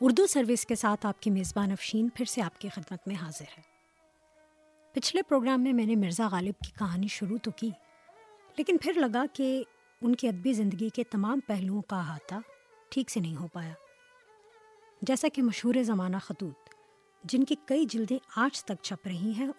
[0.00, 3.44] Urdu service کے ساتھ آپ کی میزبان افشین پھر سے آپ کی خدمت میں حاضر
[3.58, 3.62] ہے۔
[4.94, 7.70] پچھلے پروگرام میں میں نے مرزا غالب کی کہانی شروع تو کی،
[8.58, 9.62] لیکن پھر لگا کہ
[10.02, 12.34] ان کی ادبی زندگی کے تمام پہلوؤں کا احاطہ
[12.88, 13.72] ٹھیک سے نہیں ہو پایا۔
[15.02, 16.74] جیسا کہ مشہور زمانہ خطوط،
[17.24, 19.50] جن کی کئی جلدیں آج تک چھپ رہی ہیں،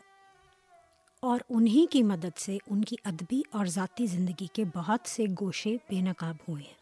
[1.23, 5.75] اور انہی کی مدد سے ان کی ادبی اور ذاتی زندگی کے بہت سے گوشے
[5.89, 6.79] بے نقاب ہوئے ہیں۔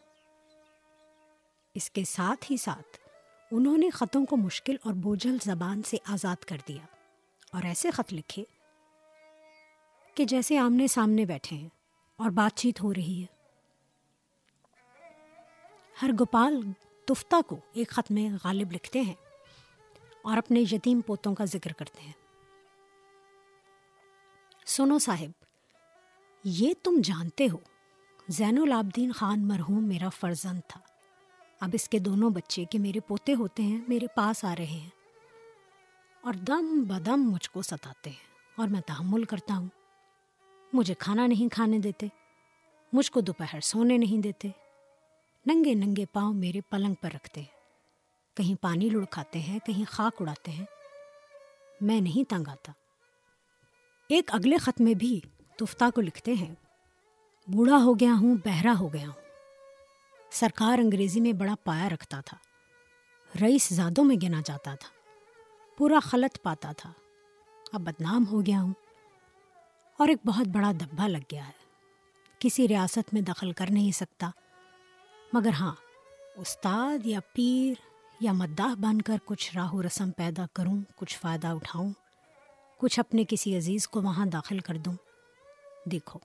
[1.76, 2.98] اس کے ساتھ ہی ساتھ
[3.52, 6.84] انہوں نے خطوں کو مشکل اور بوجھل زبان سے آزاد کر دیا
[7.52, 8.44] اور ایسے خط لکھے
[10.16, 11.70] کہ جیسے آمنے سامنے بیٹھے ہیں
[12.18, 13.26] اور بات چیت ہو رہی ہے۔
[16.02, 16.62] ہر گوپال
[17.06, 19.14] تفتہ کو ایک خط میں غالب لکھتے ہیں
[20.22, 22.14] اور اپنے یتیم پوتوں کا ذکر کرتے ہیں۔
[24.66, 25.44] سنو صاحب،
[26.44, 27.58] یہ تم جانتے ہو،
[28.28, 30.89] زین العابدین خان مرحوم میرا فرزند تھا۔
[31.60, 34.90] اب اس کے دونوں بچے کہ میرے پوتے ہوتے ہیں، میرے پاس آ رہے ہیں۔
[36.22, 39.68] اور دم بدم مجھ کو ستاتے ہیں اور میں تحمل کرتا ہوں۔
[40.74, 42.08] مجھے کھانا نہیں کھانے دیتے،
[42.94, 44.48] مجھ کو دوپہر سونے نہیں دیتے۔
[45.46, 47.60] ننگے ننگے پاؤں میرے پلنگ پر رکھتے ہیں۔
[48.38, 50.66] کہیں پانی لڑکھاتے ہیں، کہیں خاک اڑاتے ہیں۔
[51.82, 52.72] میں نہیں تنگ آتا۔
[54.10, 55.20] ایک اگلے خط میں بھی
[55.56, 56.56] تفتہ کو لکھتے ہیں،
[57.48, 59.29] بوڑھا ہو گیا ہوں، بہرا ہو گیا ہوں۔
[60.32, 62.38] سرکار انگریزی میں بڑا پایا رکھتا تھا۔
[63.42, 64.90] رئیس زادوں میں گنا جاتا تھا۔
[65.78, 66.94] پورا خلط پاتا تھا۔
[67.72, 68.74] اب بدنام ہو گیا ہوں۔
[69.98, 71.60] اور ایک بہت بڑا دبا لگ گیا ہے۔
[72.40, 74.30] کسی ریاست میں دخل کر نہیں سکتا۔
[75.34, 75.76] مگر ہاں
[76.36, 77.82] استاد یا پیر
[78.20, 81.94] یا مداح بن کر کچھ راہ و رسم پیدا کروں، کچھ فائدہ اٹھاؤں،
[82.78, 84.94] کچھ اپنے کسی عزیز کو وہاں داخل کر دوں۔
[85.86, 86.20] دیکھو،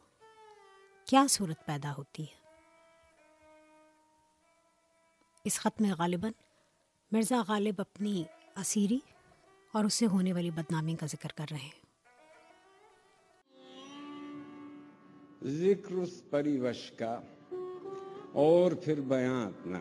[1.07, 2.44] کیا صورت پیدا ہوتی ہے۔
[5.45, 6.33] اس خط میں غالباً
[7.13, 8.25] مرزا غالب اپنی
[8.57, 8.99] اسیری
[9.73, 11.83] اور اس سے ہونے والی بدنامی کا ذکر کر رہے ہیں۔
[15.45, 17.21] ذکر اس پریوش کا
[18.33, 19.81] اور پھر بیان اپنا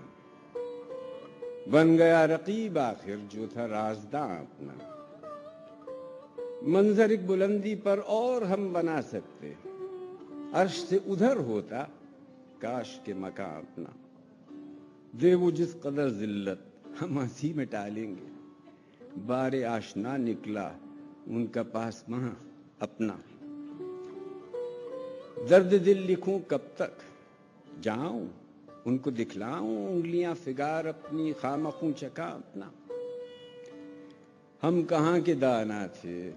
[1.71, 4.73] بن گیا رقیب آخر جو تھا رازداں اپنا
[6.61, 9.53] منظر ایک بلندی پر اور ہم بنا سکتے۔
[10.53, 11.83] عرش سے ادھر ہوتا
[12.59, 14.02] کاش کے مکان اپنا
[15.21, 18.27] دے وہ جس قدر ذلت ہم ہنسی میں ٹالیں گے۔
[19.25, 20.71] بار آشنا نکلا،
[21.27, 22.29] ان کا پاس ماں
[22.79, 23.13] اپنا۔
[25.49, 27.01] درد دل لکھوں کب تک؟
[27.81, 28.27] جاؤں،
[28.85, 32.69] ان کو دکھلاؤں، انگلیاں فگار اپنی خامخوں چکا اپنا۔
[34.63, 36.31] ہم کہاں کے دانا تھے؟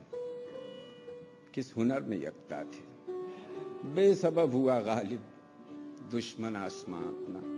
[1.53, 3.13] کس ہنر میں یکتا تھے؟
[3.85, 5.21] بے سبب ہوا غالب
[6.13, 7.56] دشمن آسمان اپنا۔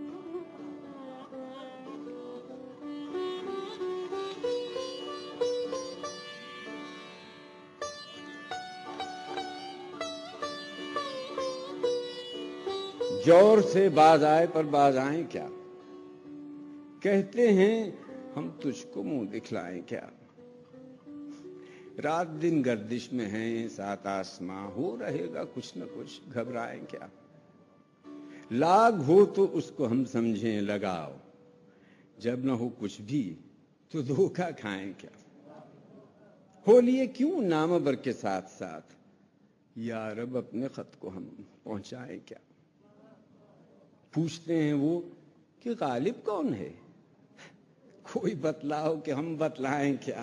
[13.29, 15.49] جور سے باز آئے، پر باز آئیں کیا؟
[17.01, 17.91] کہتے ہیں،
[18.37, 20.01] ہم تجھ کو منہ دکھلائیں کیا؟
[22.03, 27.07] رات دن گردش میں ہیں، سات آسماں، ہو رہے گا کچھ نہ کچھ، گھبرائیں کیا؟
[28.51, 31.17] لاگ ہو تو اس کو ہم سمجھیں، لگاؤ،
[32.19, 33.35] جب نہ ہو کچھ بھی
[33.91, 35.11] تو دھوکا کھائیں کیا؟
[36.67, 38.95] ہو لیے کیوں نام بر کے ساتھ ساتھ؟
[39.77, 41.29] یا رب اپنے خط کو ہم
[41.63, 42.39] پہنچائیں کیا؟
[44.13, 45.01] پوچھتے ہیں وہ
[45.63, 46.69] کہ غالب کون ہے؟
[48.03, 50.23] کوئی بتلاؤ کہ ہم بتلائیں کیا؟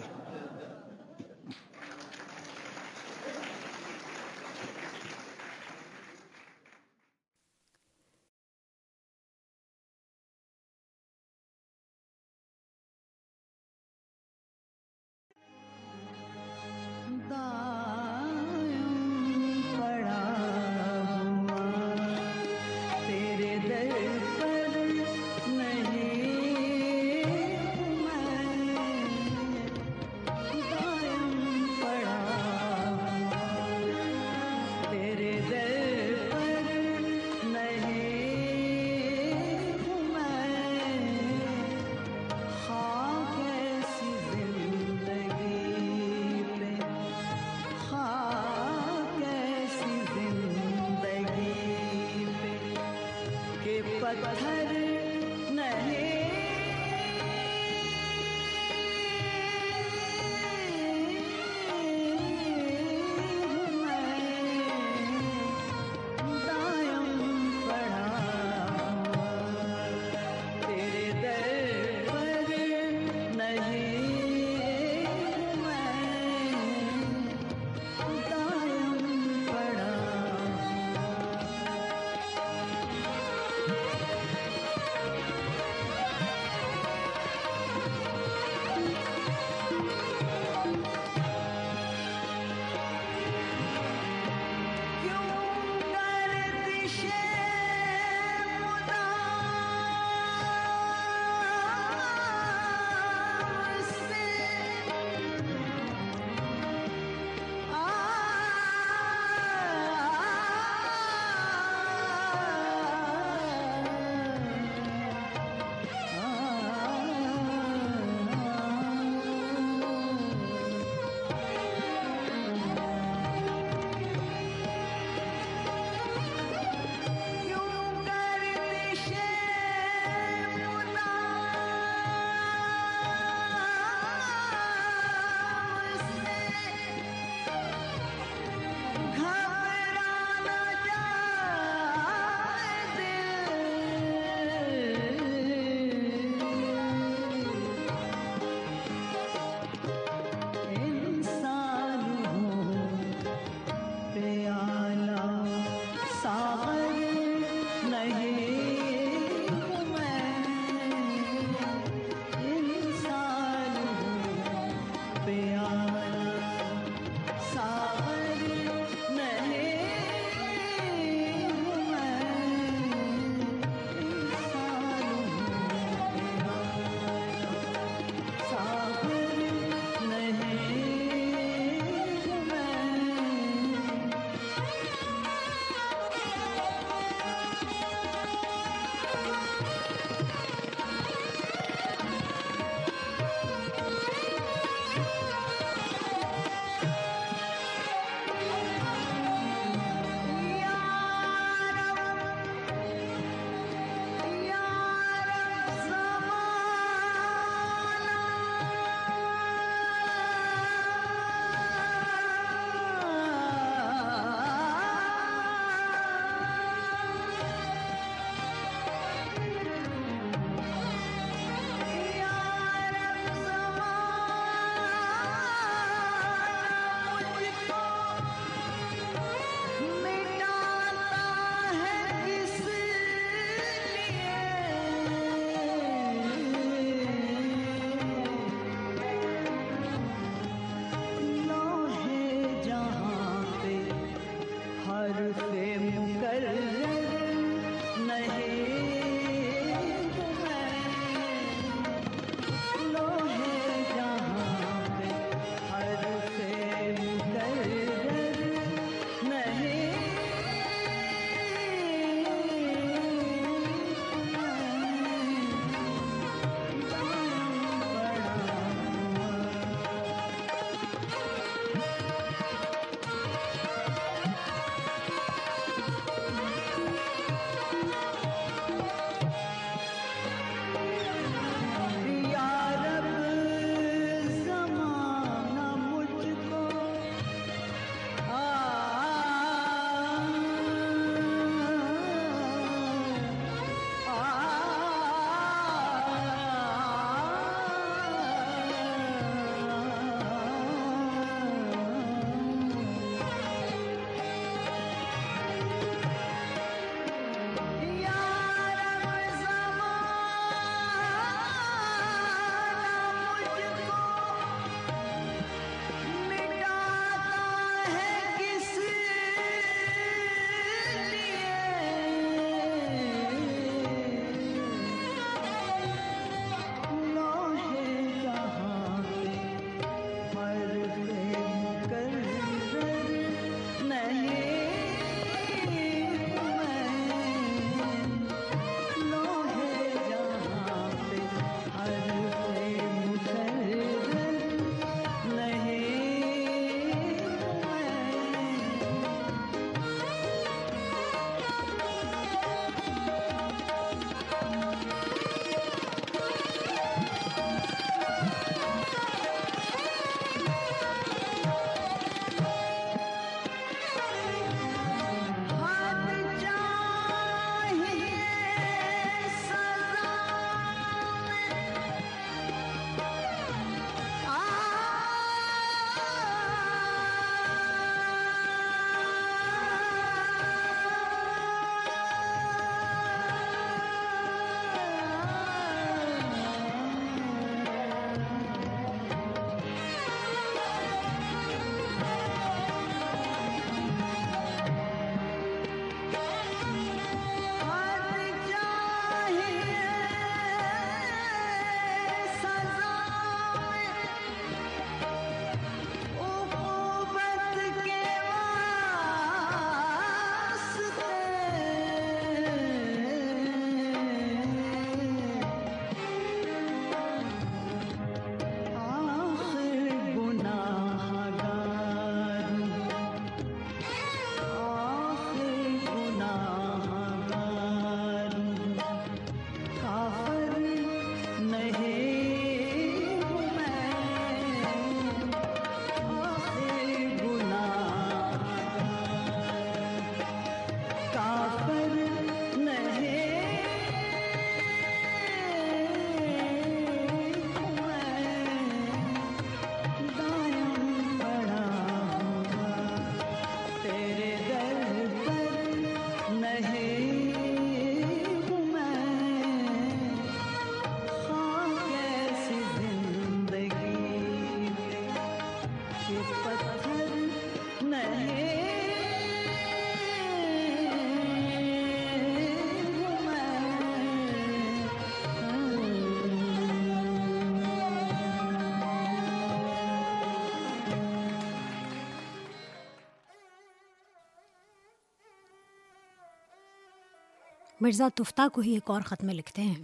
[487.85, 489.83] مرزا تفتہ کو ہی ایک اور خط میں لکھتے ہیں۔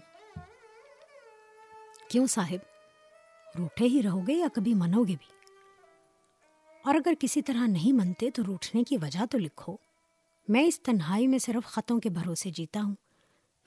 [2.10, 2.60] کیوں صاحب؟
[3.60, 5.48] روٹے ہی رہو گے یا کبھی منو گے بھی؟
[6.86, 9.76] اور اگر کسی طرح نہیں منتے تو روٹنے کی وجہ تو لکھو۔
[10.48, 12.96] میں اس تنہائی میں صرف خطوں کے بھروسے جیتا ہوں۔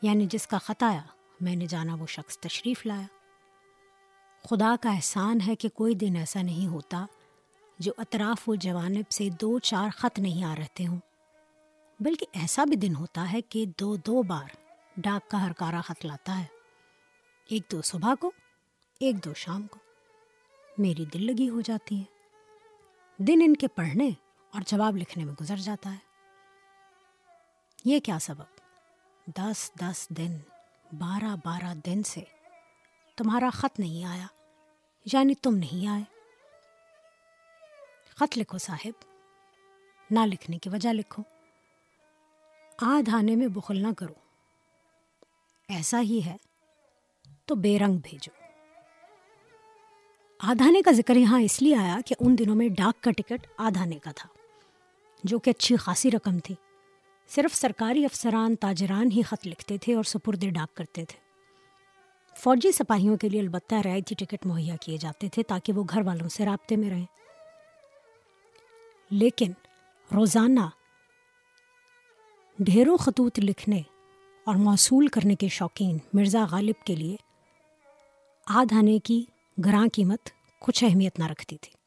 [0.02, 1.02] یعنی جس کا خط آیا،
[1.40, 3.06] میں نے جانا وہ شخص تشریف لایا۔
[4.50, 7.06] خدا کا احسان ہے کہ کوئی دن ایسا نہیں ہوتا
[7.78, 10.98] جو اطراف و جوانب سے دو چار خط نہیں آ رہتے ہوں۔
[12.00, 14.56] بلکہ ایسا بھی دن ہوتا ہے کہ دو دو بار
[14.96, 16.44] ڈاک کا ہرکارا خط لاتا ہے۔
[17.48, 18.30] ایک دو صبح کو،
[19.00, 19.78] ایک دو شام کو۔
[20.78, 22.04] میری دل لگی ہو جاتی ہے۔
[23.16, 24.10] دن ان کے پڑھنے
[24.52, 25.96] اور جواب لکھنے میں گزر جاتا ہے۔
[27.84, 28.44] یہ کیا سبب؟
[29.26, 30.38] دس دس دن،
[30.92, 32.20] بارہ بارہ دن سے
[33.16, 34.26] تمہارا خط نہیں آیا
[35.12, 36.02] یعنی تم نہیں آئے۔
[38.16, 39.04] خط لکھو صاحب،
[40.10, 41.33] نہ لکھنے کی وجہ لکھو۔
[42.78, 44.12] آدھ آنے میں بخل نہ کرو۔
[45.68, 46.36] ایسا ہی ہے،
[47.44, 48.44] تو بے رنگ بھیجو۔
[50.38, 53.98] آدھانے کا ذکر یہاں اس لیے آیا کہ ان دنوں میں ڈاک کا ٹکٹ آدھانے
[53.98, 54.28] کا تھا،
[55.24, 56.54] جو کہ اچھی خاصی رقم تھی۔
[57.28, 61.18] صرف سرکاری افسران، تاجران ہی خط لکھتے تھے اور سپرد ڈاک کرتے تھے۔
[62.36, 66.28] فوجی سپاہیوں کے لیے البتہ رعایتی ٹکٹ مہیا کیے جاتے تھے تاکہ وہ گھر والوں
[66.28, 67.06] سے رابطے میں رہیں۔
[69.10, 69.52] لیکن
[70.14, 70.60] روزانہ
[72.58, 73.82] ڈھیروں خطوط لکھنے
[74.44, 77.16] اور موصول کرنے کے شوقین مرزا غالب کے لیے
[78.46, 79.24] آدھ آنے کی
[79.64, 80.28] گراں قیمت
[80.60, 81.83] کچھ اہمیت نہ رکھتی تھی۔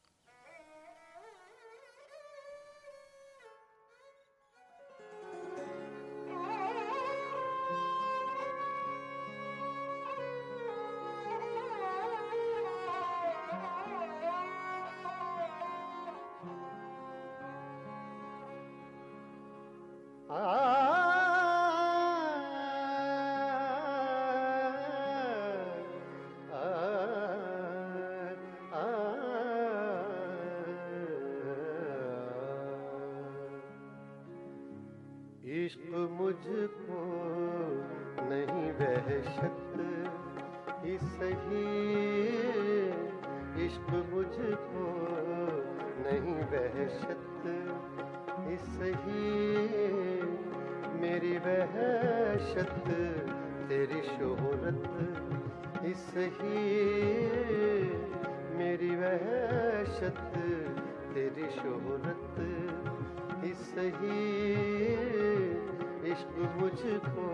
[66.18, 67.26] عشق مجھ کو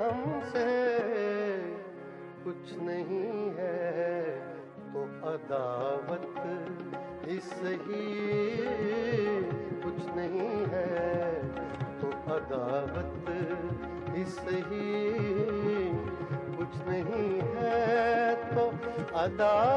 [0.01, 0.65] ہم سے
[2.43, 4.39] کچھ نہیں ہے
[4.93, 6.37] تو عداوت
[7.27, 7.53] اس
[7.87, 8.05] ہی
[9.83, 11.41] کچھ نہیں ہے
[12.01, 13.29] تو عداوت
[14.15, 14.39] اس
[14.71, 15.91] ہی
[16.57, 18.69] کچھ نہیں ہے تو
[19.15, 19.76] عداوت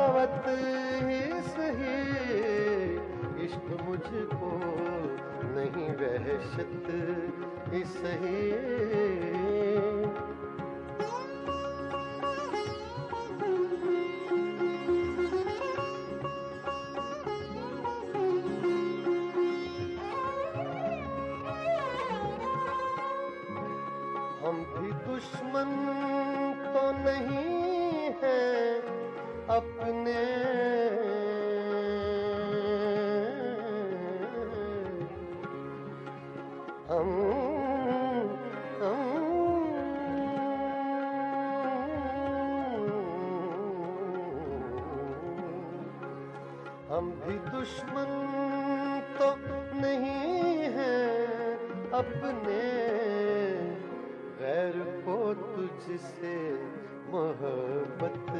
[57.30, 58.30] محبت،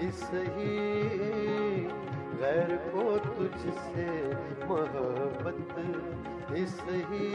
[0.00, 0.22] اس
[0.56, 1.86] ہی
[2.40, 4.06] غیر کو تجھ سے
[4.64, 5.78] محبت،
[6.56, 7.28] اس ہی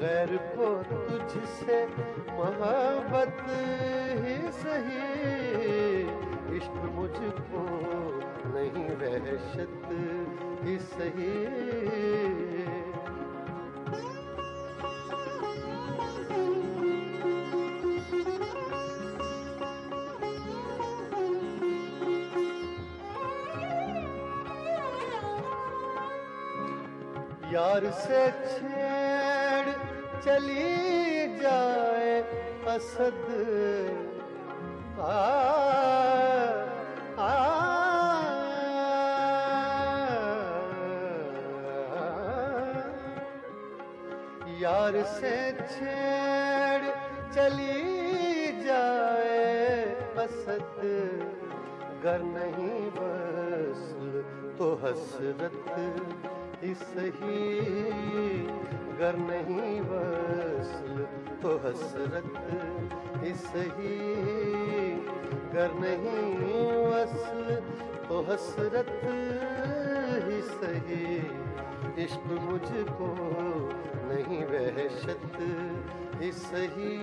[0.00, 1.84] غیر کو تجھ سے
[2.28, 3.48] محبت
[4.24, 6.10] ہی صحیح
[6.56, 7.20] عشق مجھ
[7.52, 7.66] کو
[8.46, 9.92] نہیں وحشت
[10.64, 12.39] ہی صحیح
[27.90, 29.70] سے چھیڑ
[30.24, 32.22] چلی جائے
[32.66, 33.30] اسد۔
[44.60, 46.90] یار سے چھیڑ
[47.34, 50.84] چلی جائے اسد۔
[52.04, 53.94] گر نہیں بس
[54.58, 55.70] تو حسرت۔
[56.62, 57.60] اس ہی
[58.98, 61.04] گر نہیں، وصل
[61.40, 62.38] تو حسرت۔
[63.56, 63.98] ہی
[65.54, 66.36] گر نہیں،
[66.76, 67.54] وصل
[68.08, 69.04] تو حسرت۔
[70.26, 71.18] ہی سہی
[71.98, 73.14] عشق مجھ کو
[74.02, 75.42] نہیں، وحشت۔
[76.20, 76.96] ہی سہی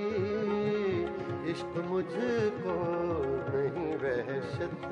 [1.48, 2.20] عشق مجھ
[2.64, 2.76] کو
[3.54, 4.86] نہیں، وحشت۔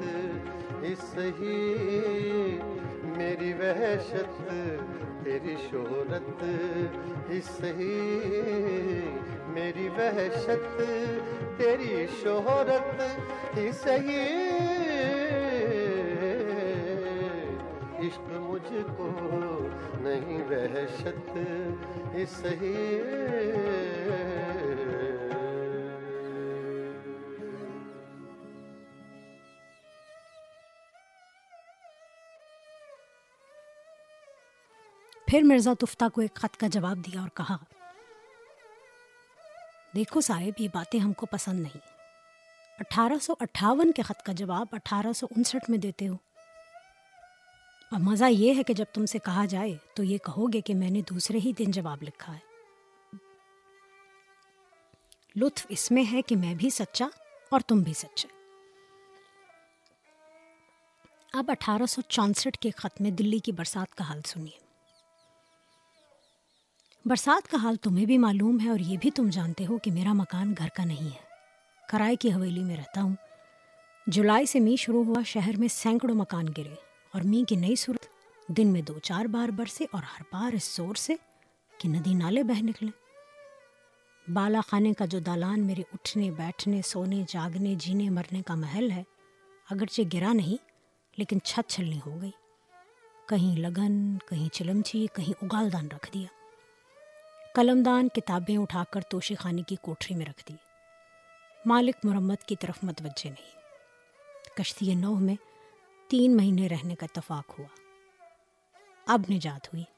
[0.84, 1.76] ہی سہی
[3.18, 4.42] میری وحشت،
[5.24, 6.44] تیری شہرت
[7.78, 7.96] ہی
[9.54, 10.82] میری وحشت،
[11.58, 13.02] تیری شہرت
[13.88, 14.20] ہی
[18.00, 19.10] عشق مجھ کو
[20.02, 21.38] نہیں وحشت
[22.62, 22.86] ہی
[35.28, 37.58] پھر مرزا تفتہ کو ایک خط کا جواب دیا اور کہا،
[39.96, 41.78] دیکھو صاحب، یہ باتیں ہم کو پسند نہیں۔
[42.80, 46.14] اٹھارہ سو اٹھاون کے خط کا جواب اٹھارہ سو انسٹھ میں دیتے ہو۔
[47.92, 50.76] اور مزہ یہ ہے کہ جب تم سے کہا جائے تو یہ کہو گے کہ
[50.76, 52.56] میں نے دوسرے ہی دن جواب لکھا ہے۔
[55.36, 57.08] لطف اس میں ہے کہ میں بھی سچا
[57.50, 58.28] اور تم بھی سچے۔
[61.34, 64.65] اب اٹھارہ سو چونسٹھ کے خط میں دلی کی برسات کا حال سنیے۔
[67.06, 70.14] برسات کا حال تمہیں بھی معلوم ہے اور یہ بھی تم جانتے ہو کہ میرا
[70.14, 71.20] مکان گھر کا نہیں ہے۔
[71.90, 73.16] کرائے کی حویلی میں رہتا ہوں۔
[74.08, 76.76] جولائی سے می شروع ہوا، شہر میں سینکڑوں مکان گرے
[77.14, 78.06] اور می کی نئی صورت،
[78.48, 81.16] دن میں دو چار بار برسے اور ہر بار اس زور سے
[81.78, 82.92] کہ ندی نالے بہ نکلے۔
[84.34, 89.04] بالا خانے کا جو دالان میرے اٹھنے، بیٹھنے، سونے، جاگنے، جینے، مرنے کا محل ہے،
[89.70, 90.64] اگرچہ گرا نہیں،
[91.18, 92.32] لیکن چھت چھلنی ہو گئی۔
[93.30, 96.45] کہیں لگن، کہیں چلمچی، کہیں اگال دان رکھ دیا۔
[97.56, 100.54] قلم دان کتابیں اٹھا کر توشی خانے کی کوٹری میں رکھ دی۔
[101.66, 103.56] مالک مرمت کی طرف متوجہ نہیں۔
[104.58, 105.36] کشتی نو میں
[106.08, 107.68] تین مہینے رہنے کا اتفاق ہوا۔
[109.08, 109.95] اب نجات ہوئی۔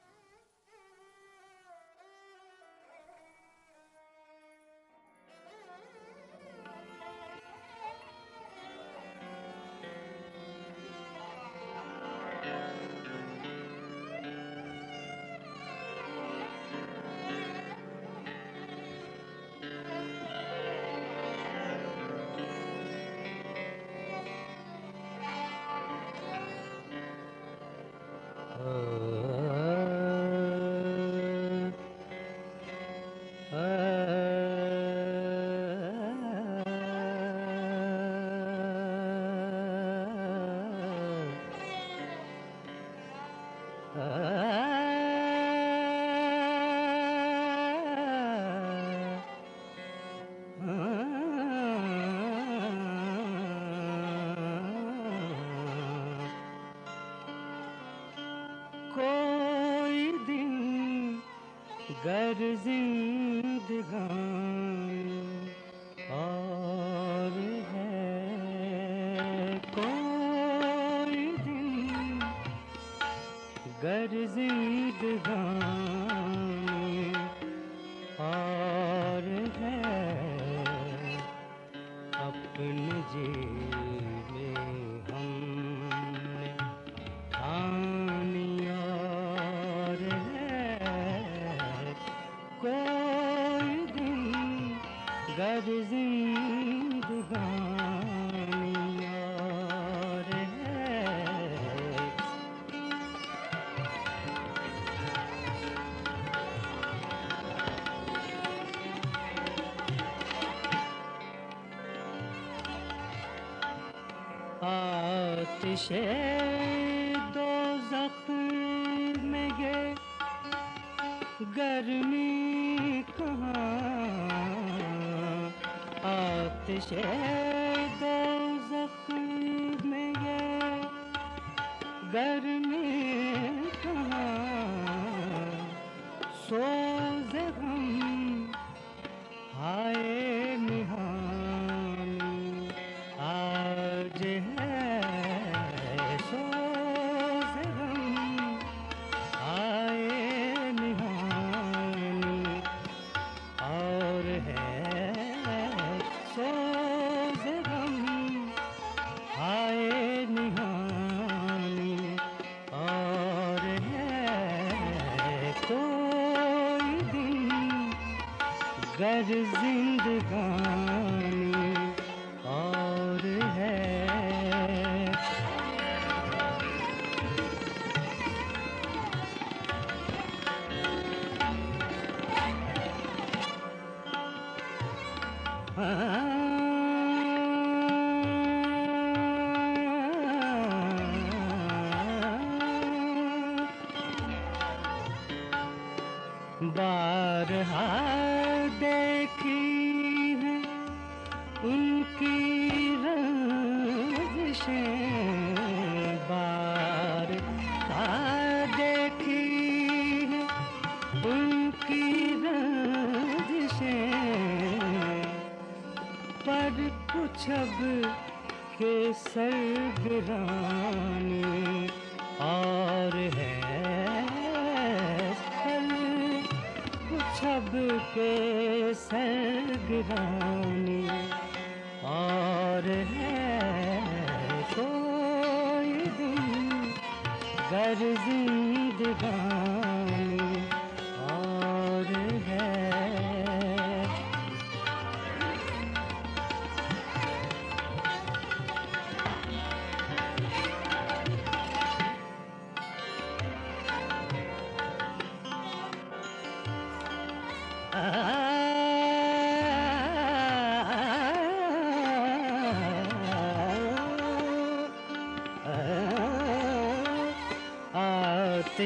[62.07, 64.56] گر زندگانی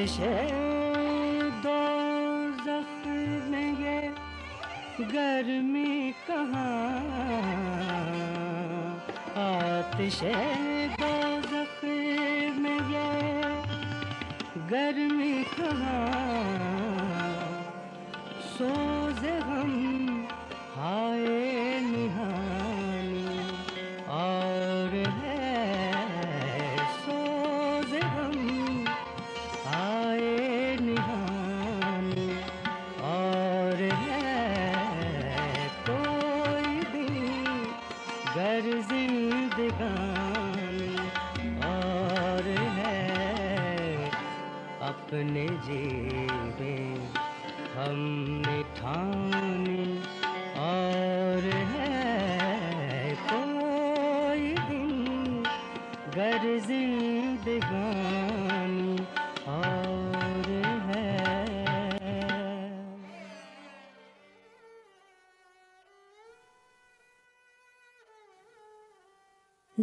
[0.06, 0.61] شیر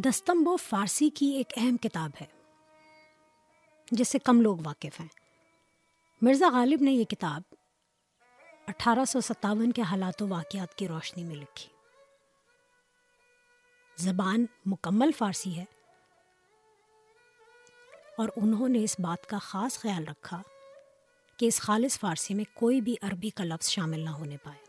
[0.05, 2.25] دستمبو فارسی کی ایک اہم کتاب ہے،
[3.91, 5.07] جس سے کم لوگ واقف ہیں۔
[6.21, 7.41] مرزا غالب نے یہ کتاب
[8.67, 11.69] اٹھارہ سو ستاون کے حالات و واقعات کی روشنی میں لکھی۔
[13.97, 15.65] زبان مکمل فارسی ہے
[18.17, 20.41] اور انہوں نے اس بات کا خاص خیال رکھا
[21.38, 24.68] کہ اس خالص فارسی میں کوئی بھی عربی کا لفظ شامل نہ ہونے پائے۔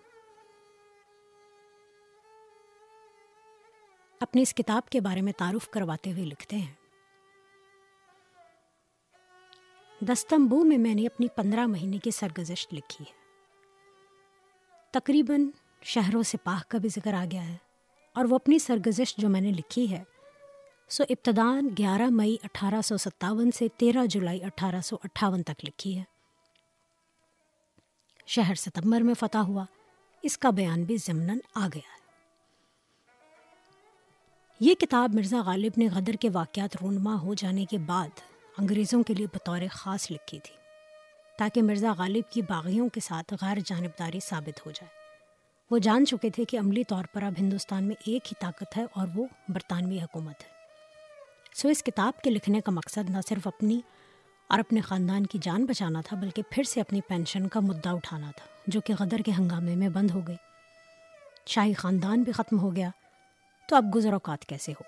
[4.21, 6.75] اپنی اس کتاب کے بارے میں تعارف کرواتے ہوئے لکھتے ہیں۔
[10.01, 13.21] دستمبو میں میں نے اپنی پندرہ مہینے کی سرگزشت لکھی ہے۔
[14.91, 15.51] تقریباً
[15.83, 17.57] شہروں سے پاہ کا بھی ذکر آ گیا ہے
[18.13, 20.03] اور وہ اپنی سرگزشت جو میں نے لکھی ہے،
[20.89, 25.99] سو ابتدان گیارہ مئی اٹھارہ سو ستاون سے تیرہ جولائی اٹھارہ سو اٹھاون تک لکھی
[25.99, 26.05] ہے۔
[28.27, 29.65] شہر ستمبر میں فتح ہوا،
[30.23, 32.00] اس کا بیان بھی ضمن آ گیا ہے۔
[34.61, 38.09] یہ کتاب مرزا غالب نے غدر کے واقعات رونما ہو جانے کے بعد
[38.59, 40.55] انگریزوں کے لیے بطور خاص لکھی تھی،
[41.39, 44.89] تاکہ مرزا غالب کی باغیوں کے ساتھ غیر جانبداری ثابت ہو جائے۔
[45.71, 48.85] وہ جان چکے تھے کہ عملی طور پر اب ہندوستان میں ایک ہی طاقت ہے
[48.93, 50.49] اور وہ برطانوی حکومت ہے۔
[51.55, 53.81] سو اس کتاب کے لکھنے کا مقصد نہ صرف اپنی
[54.47, 58.31] اور اپنے خاندان کی جان بچانا تھا، بلکہ پھر سے اپنی پینشن کا مدعا اٹھانا
[58.37, 60.37] تھا، جو کہ غدر کے ہنگامے میں بند ہو گئی۔
[61.47, 62.91] شاہی خاندان بھی ختم ہو گیا۔
[63.71, 64.83] تو اب گزر اوقات کیسے ہو؟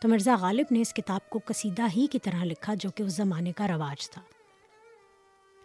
[0.00, 3.12] تو مرزا غالب نے اس کتاب کو قصیدہ ہی کی طرح لکھا جو کہ اس
[3.12, 4.22] زمانے کا رواج تھا۔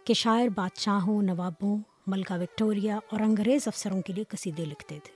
[0.04, 5.12] کہ شاعر بادشاہوں، نوابوں، ملکہ وکٹوریا اور انگریز افسروں کے لیے قصیدے لکھتے تھے۔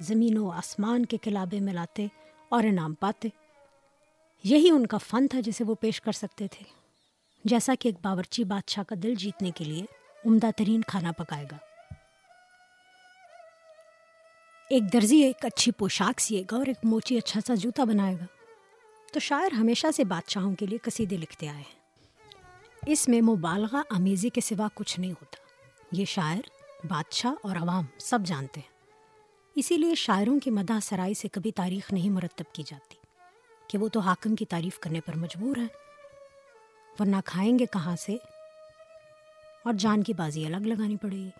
[0.00, 2.06] زمین و آسمان کے کلابے ملاتے
[2.48, 3.28] اور انعام پاتے۔
[4.44, 6.64] یہی ان کا فن تھا جسے وہ پیش کر سکتے تھے۔
[7.44, 9.84] جیسا کہ ایک باورچی بادشاہ کا دل جیتنے کے لیے
[10.26, 11.67] عمدہ ترین کھانا پکائے گا۔
[14.70, 18.24] ایک درزی، ایک اچھی پوشاک سیے گا اور ایک موچی اچھا سا جوتا بنائے گا۔
[19.12, 21.80] تو شاعر ہمیشہ سے بادشاہوں کے لیے قصیدے لکھتے آئے ہیں۔
[22.86, 25.36] اس میں مبالغہ امیزی کے سوا کچھ نہیں ہوتا۔
[25.92, 26.40] یہ شاعر،
[26.86, 28.68] بادشاہ اور عوام سب جانتے ہیں۔
[29.54, 32.96] اسی لیے شاعروں کی مدح سرائی سے کبھی تاریخ نہیں مرتب کی جاتی۔
[33.68, 35.68] کہ وہ تو حاکم کی تعریف کرنے پر مجبور ہیں۔
[36.98, 38.16] ورنہ کھائیں گے کہاں سے؟
[39.64, 41.30] اور جان کی بازی الگ لگانی پڑے گی۔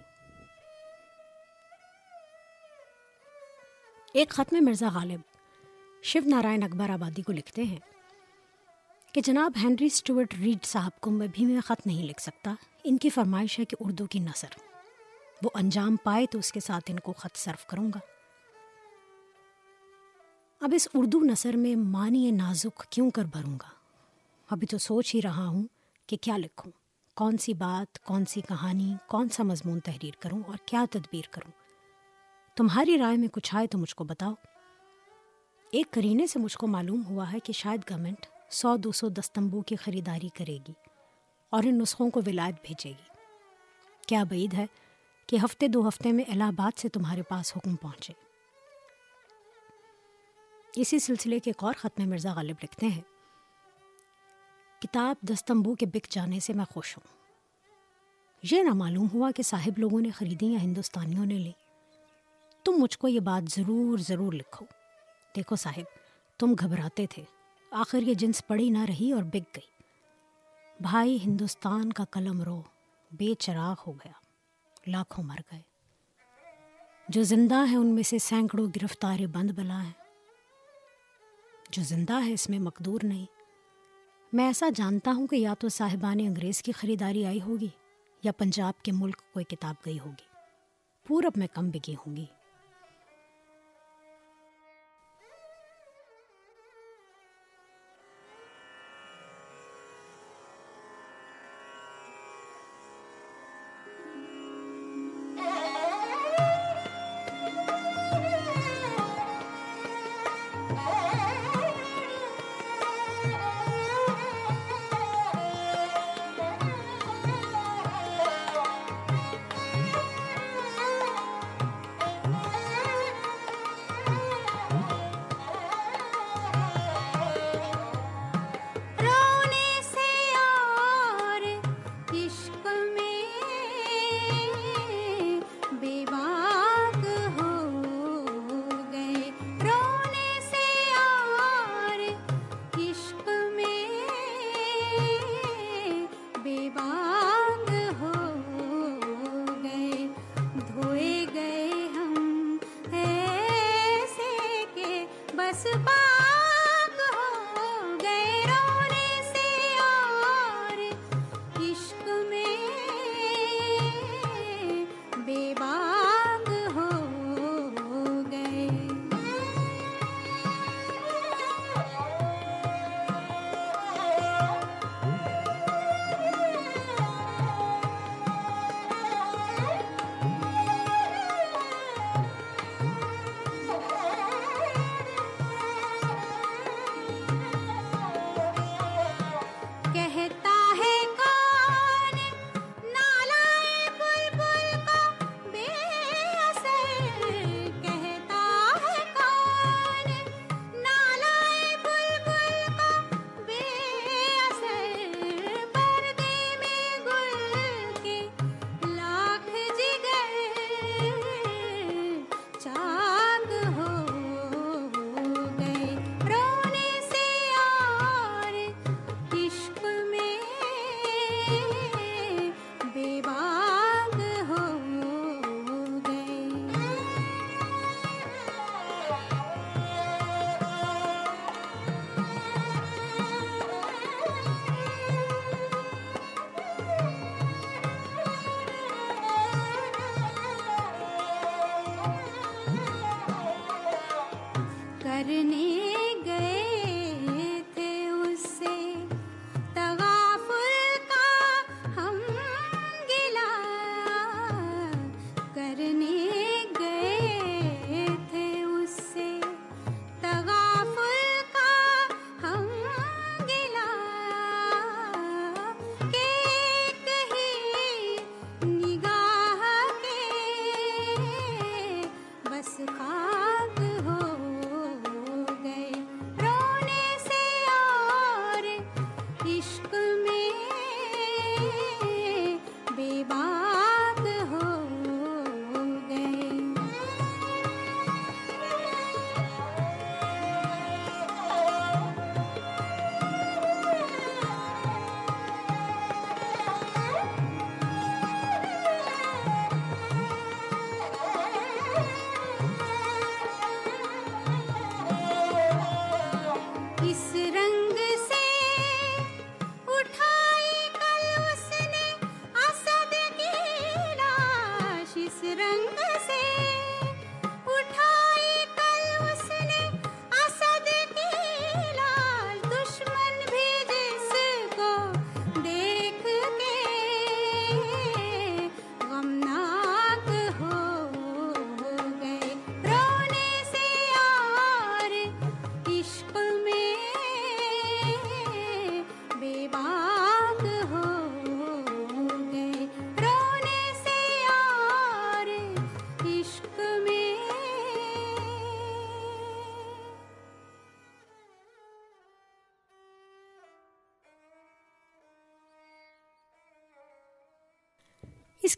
[4.18, 5.20] ایک خط میں مرزا غالب
[6.02, 7.78] شیو نارائن اکبر آبادی کو لکھتے ہیں
[9.12, 12.54] کہ جناب ہینری اسٹوارٹ ریڈ صاحب کو میں بھی میں خط نہیں لکھ سکتا،
[12.84, 14.48] ان کی فرمائش ہے کہ اردو کی نثر،
[15.42, 17.98] وہ انجام پائے تو اس کے ساتھ ان کو خط صرف کروں گا۔
[20.60, 23.70] اب اس اردو نثر میں معنی نازک کیوں کر بھروں گا؟
[24.50, 25.64] ابھی تو سوچ ہی رہا ہوں
[26.06, 26.72] کہ کیا لکھوں،
[27.14, 31.57] کون سی بات، کون سی کہانی، کون سا مضمون تحریر کروں اور کیا تدبیر کروں۔
[32.58, 34.34] تمہاری رائے میں کچھ آئے تو مجھ کو بتاؤ۔
[35.70, 39.62] ایک کرینے سے مجھ کو معلوم ہوا ہے کہ شاید گورنمنٹ سو دو سو دستمبو
[39.62, 40.72] کی خریداری کرے گی
[41.50, 43.08] اور ان نسخوں کو ولایت بھیجے گی۔
[44.06, 44.66] کیا بعید ہے
[45.26, 48.12] کہ ہفتے دو ہفتے میں الہ آباد سے تمہارے پاس حکم پہنچے۔
[50.76, 53.02] اسی سلسلے کے ایک اور خط میں مرزا غالب لکھتے ہیں۔
[54.80, 57.16] کتاب دستمبو کے بک جانے سے میں خوش ہوں۔
[58.50, 61.52] یہ نہ معلوم ہوا کہ صاحب لوگوں نے خریدی یا ہندوستانیوں نے لی۔
[62.64, 64.66] تم مجھ کو یہ بات ضرور ضرور لکھو۔
[65.36, 65.98] دیکھو صاحب،
[66.38, 67.22] تم گھبراتے تھے۔
[67.70, 69.70] آخر یہ جنس پڑی نہ رہی اور بک گئی۔
[70.80, 72.62] بھائی ہندوستان کا قلم رو،
[73.10, 74.12] بے چراغ ہو گیا۔
[74.86, 75.62] لاکھوں مر گئے۔
[77.08, 79.92] جو زندہ ہیں ان میں سے سینکڑوں گرفتار بند بلا ہیں۔
[81.70, 83.26] جو زندہ ہے اس میں مقدور نہیں۔
[84.32, 87.68] میں ایسا جانتا ہوں کہ یا تو صاحبان انگریز کی خریداری آئی ہوگی
[88.22, 90.28] یا پنجاب کے ملک کوئی کتاب گئی ہوگی۔
[91.06, 92.26] پورب میں کم بگی ہوں گی۔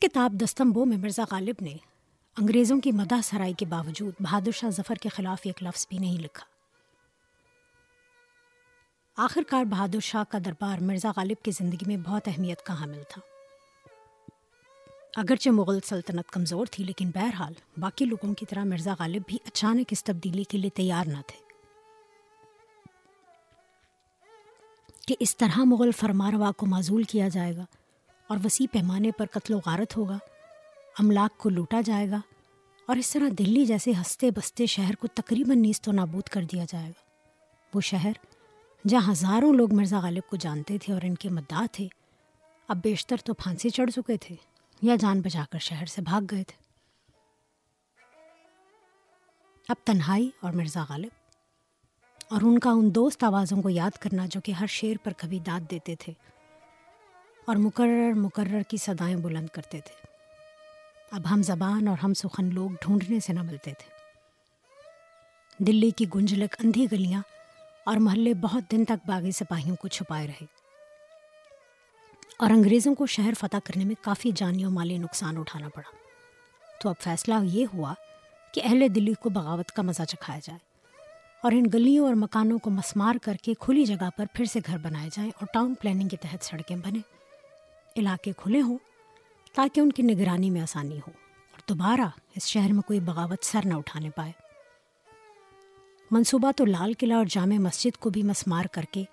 [0.01, 1.77] کتاب دستمبو میں مرزا غالب نے
[2.39, 6.19] انگریزوں کی مدح سرائی کے باوجود بہادر شاہ ظفر کے خلاف ایک لفظ بھی نہیں
[6.19, 6.47] لکھا۔
[9.17, 13.03] آخر کار بہادر شاہ کا دربار مرزا غالب کی زندگی میں بہت اہمیت کا حامل
[13.09, 13.21] تھا۔
[15.17, 19.87] اگرچہ مغل سلطنت کمزور تھی، لیکن بہرحال باقی لوگوں کی طرح مرزا غالب بھی اچانک
[19.91, 21.51] اس تبدیلی کے لیے تیار نہ تھے۔
[25.07, 27.65] کہ اس طرح مغل فرماروا کو معزول کیا جائے گا
[28.31, 30.19] اور وسیع پیمانے پر قتل و غارت ہوگا۔
[30.99, 32.21] املاک کو لوٹا جائے گا
[32.87, 36.65] اور اس طرح دلی جیسے ہستے بستے شہر کو تقریباً نیست و نابود کر دیا
[36.69, 37.01] جائے گا۔
[37.75, 38.13] وہ شہر
[38.89, 41.87] جہاں ہزاروں لوگ مرزا غالب کو جانتے تھے اور ان کے مداح تھے،
[42.69, 44.37] اب بیشتر تو پھانسی چڑھ چکے تھے
[44.83, 46.59] یا جان بچا کر شہر سے بھاگ گئے تھے۔
[49.69, 51.11] اب تنہائی اور مرزا غالب
[52.31, 55.39] اور ان کا ان دوست آوازوں کو یاد کرنا جو کہ ہر شیر پر کبھی
[55.39, 56.13] داد دیتے تھے۔
[57.47, 60.07] اور مقرر مقرر کی صدائیں بلند کرتے تھے۔
[61.11, 64.01] اب ہم زبان اور ہم سخن لوگ ڈھونڈنے سے نہ ملتے تھے۔
[65.65, 67.23] دلی کی گنجلک اندھی گلیاں
[67.85, 70.45] اور محلے بہت دن تک باغی سپاہیوں کو چھپائے رہے۔
[72.39, 75.91] اور انگریزوں کو شہر فتح کرنے میں کافی جانی و مالی نقصان اٹھانا پڑا۔
[76.83, 77.95] تو اب فیصلہ یہ ہوا
[78.53, 80.59] کہ اہل دلی کو بغاوت کا مزہ چکھایا جائے
[81.43, 84.79] اور ان گلیوں اور مکانوں کو مسمار کر کے کھلی جگہ پر پھر سے گھر
[84.79, 87.20] بنائے جائیں اور ٹاؤن پلاننگ کے تحت سڑکیں بنے
[87.97, 88.79] علاقے کھلے ہوں
[89.55, 91.11] تاکہ ان کی نگرانی میں آسانی ہو
[91.53, 94.33] اور دوبارہ اس شہر میں کوئی بغاوت سر نہ اٹھانے پائے۔
[96.11, 99.05] منصوبہ تو لال قلعہ اور جامع مسجد کو بھی مسمار کر کے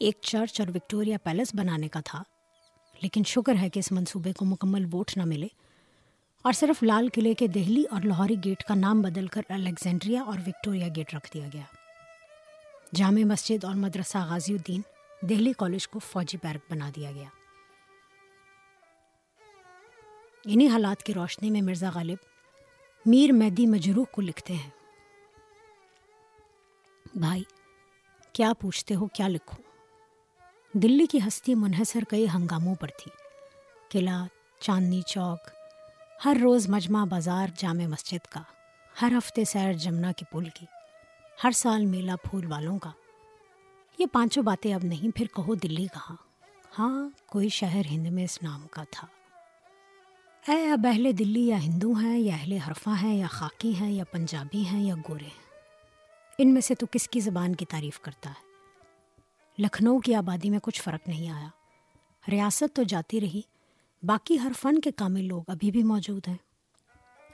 [0.00, 2.22] ایک چرچ اور وکٹوریا پیلس بنانے کا تھا،
[3.02, 5.48] لیکن شکر ہے کہ اس منصوبے کو مکمل ووٹ نہ ملے
[6.44, 10.38] اور صرف لال قلعے کے دہلی اور لاہوری گیٹ کا نام بدل کر الیگزینڈریا اور
[10.46, 11.64] وکٹوریا گیٹ رکھ دیا گیا۔
[12.94, 14.80] جامع مسجد اور مدرسہ غازی الدین
[15.28, 17.28] دہلی کالج کو فوجی پیرک بنا دیا گیا۔
[20.46, 22.18] انہی حالات کی روشنی میں مرزا غالب
[23.06, 24.70] میر مہدی مجروح کو لکھتے ہیں۔
[27.14, 27.42] بھائی،
[28.32, 29.62] کیا پوچھتے ہو، کیا لکھو؟
[30.72, 33.10] دلی کی ہستی منحصر کئی ہنگاموں پر تھی۔
[33.88, 34.26] قلعہ،
[34.60, 35.50] چاندنی چوک،
[36.24, 38.42] ہر روز مجمع بازار، جامع مسجد کا،
[39.02, 40.66] ہر ہفتے سیر جمنا کے پل کی،
[41.44, 42.90] ہر سال میلہ پھول والوں کا۔
[43.98, 46.16] یہ پانچوں باتیں اب نہیں، پھر کہو دلی کہاں؟
[46.78, 49.06] ہاں کوئی شہر ہند میں اس نام کا تھا۔
[50.48, 54.04] اے اب اہل دلی یا ہندو ہیں یا اہل حرفہ ہیں یا خاکی ہیں یا
[54.04, 55.44] پنجابی ہیں یا گورے ہیں،
[56.38, 58.44] ان میں سے تو کس کی زبان کی تعریف کرتا ہے؟
[59.58, 61.48] لکھنؤ کی آبادی میں کچھ فرق نہیں آیا۔
[62.28, 63.40] ریاست تو جاتی رہی،
[64.02, 66.36] باقی ہر فن کے کامل لوگ ابھی بھی موجود ہیں۔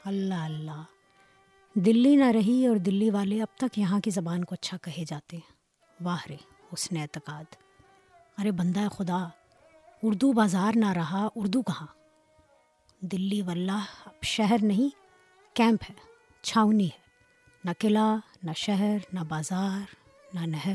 [0.04, 0.82] اللہ اللہ،
[1.74, 5.36] دلی نہ رہی اور دلی والے اب تک یہاں کی زبان کو اچھا کہے جاتے
[5.36, 5.52] ہیں۔
[6.04, 6.36] واہ رے،
[6.72, 7.44] اس نے اعتقاد۔
[8.38, 9.28] ارے بندہ خدا،
[10.02, 11.99] اردو بازار نہ رہا، اردو کہاں؟
[13.02, 14.88] دلی واللہ، اب شہر نہیں،
[15.56, 15.94] کیمپ ہے،
[16.42, 16.98] چھاونی ہے۔
[17.64, 19.94] نہ قلعہ، نہ شہر، نہ بازار،
[20.34, 20.74] نہ نہر۔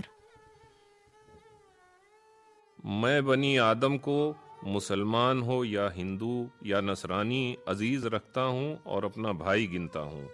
[2.84, 9.32] میں بنی آدم کو مسلمان ہو یا ہندو یا نصرانی عزیز رکھتا ہوں اور اپنا
[9.32, 10.28] بھائی گنتا ہوں۔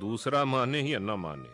[0.00, 1.48] دوسرا مانے یا نہ مانے،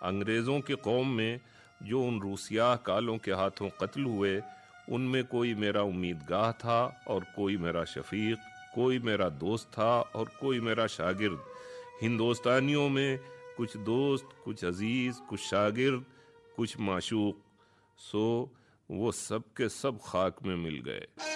[0.00, 1.38] انگریزوں کی قوم میں
[1.80, 4.40] جو ان روسیاہ کالوں کے ہاتھوں قتل ہوئے،
[4.88, 10.26] ان میں کوئی میرا امیدگاہ تھا اور کوئی میرا شفیق۔ کوئی میرا دوست تھا اور
[10.26, 11.36] کوئی میرا شاگرد۔
[12.02, 13.16] ہندوستانیوں میں
[13.56, 16.00] کچھ دوست، کچھ عزیز، کچھ شاگرد،
[16.56, 17.34] کچھ معشوق۔
[17.98, 18.46] سو
[18.88, 21.33] وہ سب کے سب خاک میں مل گئے۔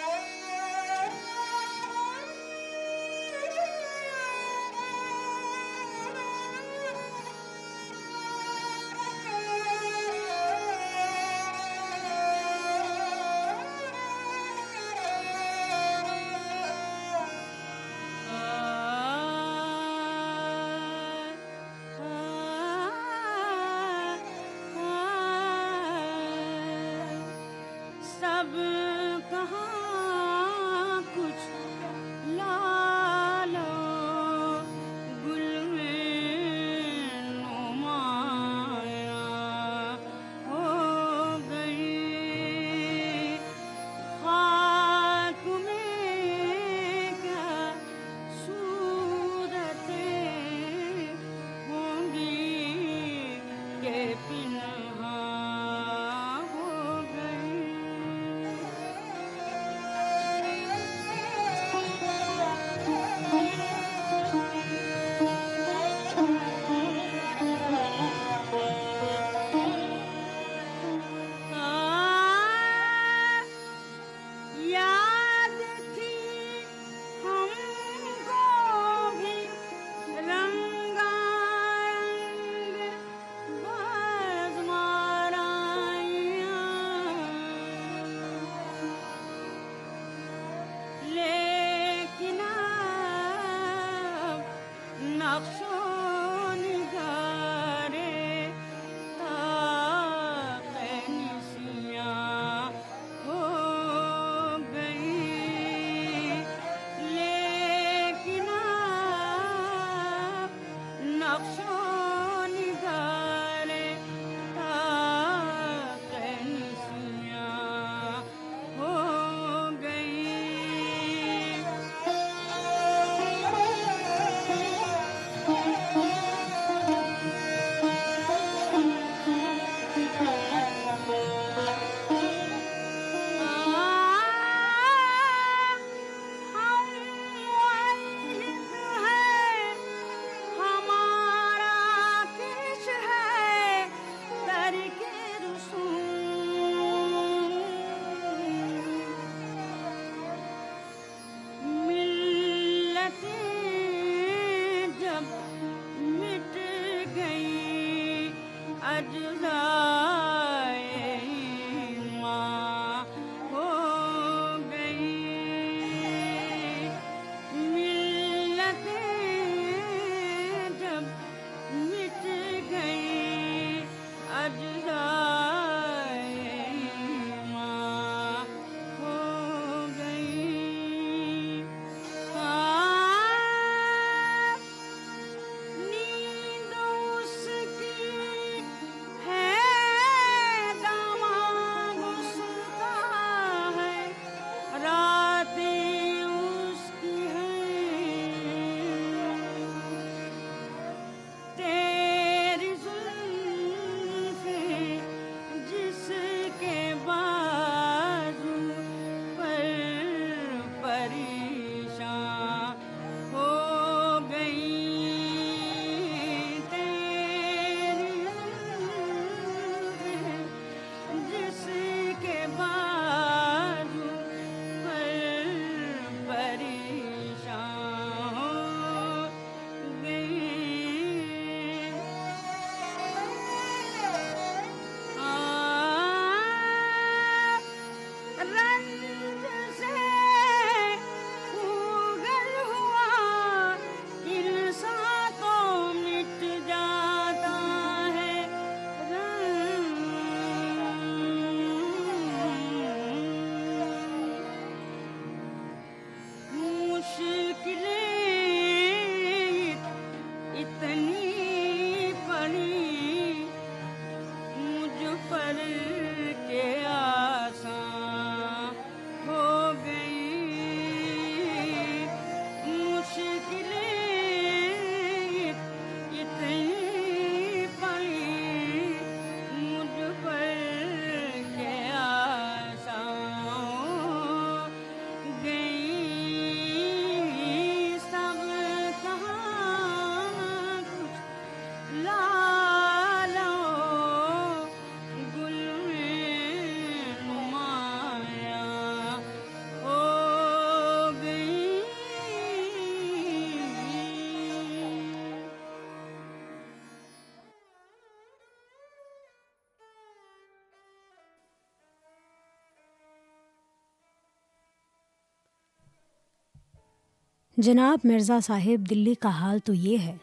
[317.62, 320.16] جناب مرزا صاحب، دلی کا حال تو یہ ہے۔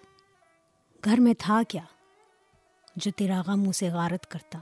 [1.05, 1.81] گھر میں تھا کیا؟
[2.95, 4.59] جو تیرا غم اسے غارت کرتا۔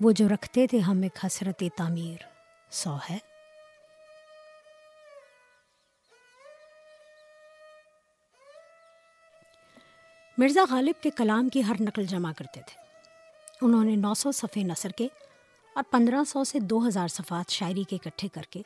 [0.00, 2.16] وہ جو رکھتے تھے ہم ایک حسرت تعمیر۔
[2.70, 3.18] سو ہے۔
[10.38, 12.80] مرزا غالب کے کلام کی ہر نقل جمع کرتے تھے۔
[13.62, 15.08] انہوں نے نو سو صفحے نثر کے
[15.74, 18.62] اور پندرہ سو سے دو ہزار صفحات شاعری کے اکٹھے کر کے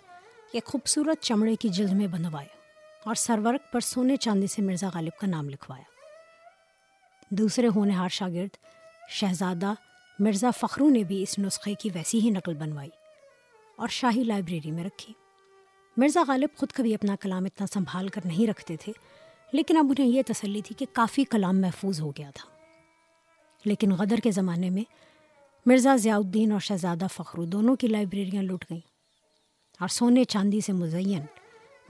[0.53, 2.60] ایک خوبصورت چمڑے کی جلد میں بنوائے۔
[3.05, 5.83] اور سرورق پر سونے چاندی سے مرزا غالب کا نام لکھوایا۔
[7.31, 8.57] دوسرے ہونہار شاگرد
[9.09, 9.73] شہزادہ
[10.19, 12.91] مرزا فخرو نے بھی اس نسخے کی ویسی ہی نقل بنوائی
[13.77, 15.15] اور شاہی لائبریری میں رکھی۔
[15.97, 18.93] مرزا غالب خود کبھی اپنا کلام اتنا سنبھال کر نہیں رکھتے تھے،
[19.53, 22.49] لیکن اب انہیں یہ تسلی تھی کہ کافی کلام محفوظ ہو گیا تھا۔
[23.65, 24.85] لیکن غدر کے زمانے میں
[25.67, 28.81] مرزا ضیاء الدین اور شہزادہ فخرو دونوں کی لائبریریاں لوٹ گئیں
[29.81, 31.23] اور سونے چاندی سے مزین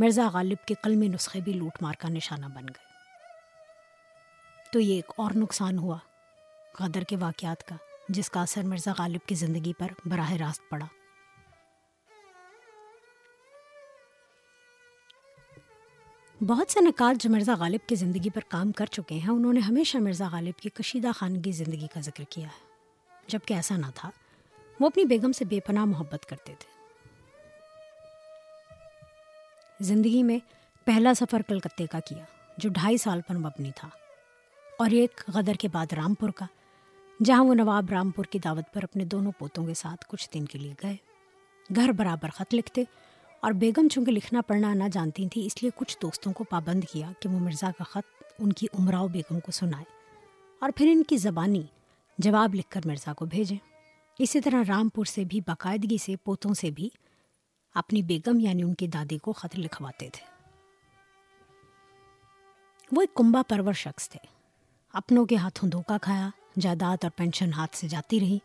[0.00, 2.90] مرزا غالب کے قلمی نسخے بھی لوٹ مار کا نشانہ بن گئے۔
[4.72, 5.98] تو یہ ایک اور نقصان ہوا
[6.80, 7.76] غدر کے واقعات کا،
[8.08, 10.86] جس کا اثر مرزا غالب کی زندگی پر براہ راست پڑا۔
[16.44, 19.60] بہت سے نکات جو مرزا غالب کی زندگی پر کام کر چکے ہیں، انہوں نے
[19.60, 22.66] ہمیشہ مرزا غالب کی کشیدہ خانگی زندگی کا ذکر کیا ہے۔
[23.26, 24.10] جبکہ ایسا نہ تھا،
[24.80, 26.79] وہ اپنی بیگم سے بے پناہ محبت کرتے تھے۔
[29.80, 30.38] زندگی میں
[30.86, 32.24] پہلا سفر کلکتے کا کیا،
[32.58, 33.88] جو ڈھائی سال پر مبنی تھا،
[34.78, 36.46] اور ایک غدر کے بعد رامپور کا،
[37.24, 40.58] جہاں وہ نواب رامپور کی دعوت پر اپنے دونوں پوتوں کے ساتھ کچھ دن کے
[40.58, 40.96] لیے گئے۔
[41.76, 42.84] گھر برابر خط لکھتے
[43.40, 47.10] اور بیگم چونکہ لکھنا پڑھنا نہ جانتی تھیں اس لیے کچھ دوستوں کو پابند کیا
[47.20, 49.84] کہ وہ مرزا کا خط ان کی عمراؤ بیگم کو سنائے
[50.62, 51.62] اور پھر ان کی زبانی
[52.18, 53.58] جواب لکھ کر مرزا کو بھیجیں۔
[54.18, 56.88] اسی طرح رامپور سے بھی، باقاعدگی سے پوتوں سے بھی
[57.74, 60.26] اپنی بیگم یعنی ان کی دادی کو خط لکھواتے تھے۔
[62.92, 64.26] وہ ایک کنبا پرور شخص تھے۔
[64.92, 66.28] اپنوں کے ہاتھوں دھوکہ کھایا،
[66.60, 68.38] جائیداد اور پینشن ہاتھ سے جاتی رہی،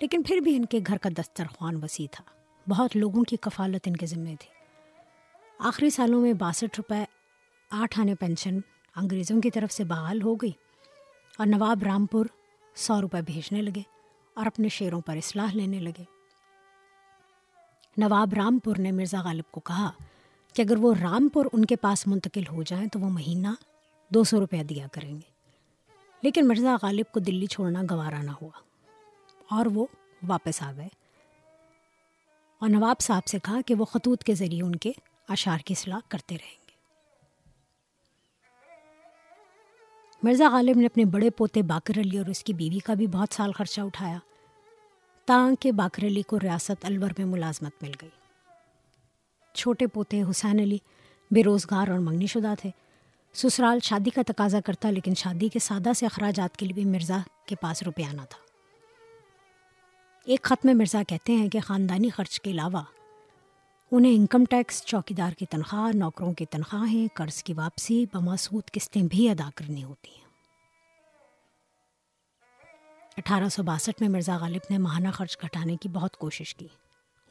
[0.00, 2.24] لیکن پھر بھی ان کے گھر کا دسترخوان وسیع تھا۔
[2.68, 4.48] بہت لوگوں کی کفالت ان کے ذمے تھی۔
[5.58, 7.04] آخری سالوں میں باسٹھ روپے،
[7.70, 8.58] آٹھ آنے پینشن
[8.96, 10.52] انگریزوں کی طرف سے بحال ہو گئی
[11.38, 12.26] اور نواب رامپور
[12.74, 13.82] سو روپے بھیجنے لگے
[14.34, 16.13] اور اپنے شیروں پر اصلاح لینے لگے۔
[17.96, 19.90] نواب رامپور نے مرزا غالب کو کہا
[20.52, 23.48] کہ اگر وہ رامپور ان کے پاس منتقل ہو جائیں تو وہ مہینہ
[24.08, 25.34] دو سو روپیہ دیا کریں گے۔
[26.22, 28.50] لیکن مرزا غالب کو دلی چھوڑنا گوارا نہ ہوا
[29.50, 29.86] اور وہ
[30.28, 30.88] واپس آ گئے۔
[32.58, 34.92] اور نواب صاحب سے کہا کہ وہ خطوط کے ذریعے ان کے
[35.28, 36.72] اشعار کی صلاح کرتے رہیں گے۔
[40.22, 43.34] مرزا غالب نے اپنے بڑے پوتے باقر علی اور اس کی بیوی کا بھی بہت
[43.34, 44.18] سال خرچہ اٹھایا۔
[45.26, 48.10] تاکہ باقر علی کو ریاست الور میں ملازمت مل گئی۔
[49.54, 50.78] چھوٹے پوتے حسین علی
[51.30, 52.70] بے روزگار اور منگنی شدہ تھے۔
[53.34, 57.18] سسرال شادی کا تقاضا کرتا لیکن شادی کے سادہ سے اخراجات کے لیے بھی مرزا
[57.46, 58.44] کے پاس روپیہ نہ تھا۔
[60.24, 62.82] ایک خط میں مرزا کہتے ہیں کہ خاندانی خرچ کے علاوہ
[63.92, 69.02] انہیں انکم ٹیکس چوکی دار کی تنخواہ، نوکروں کی تنخواہیں، قرض کی واپسی، بماسود قسطیں
[69.02, 70.23] بھی ادا کرنی ہوتی ہیں۔
[73.16, 76.66] اٹھارہ سو باسٹھ میں مرزا غالب نے ماہانہ خرچ گھٹانے کی بہت کوشش کی۔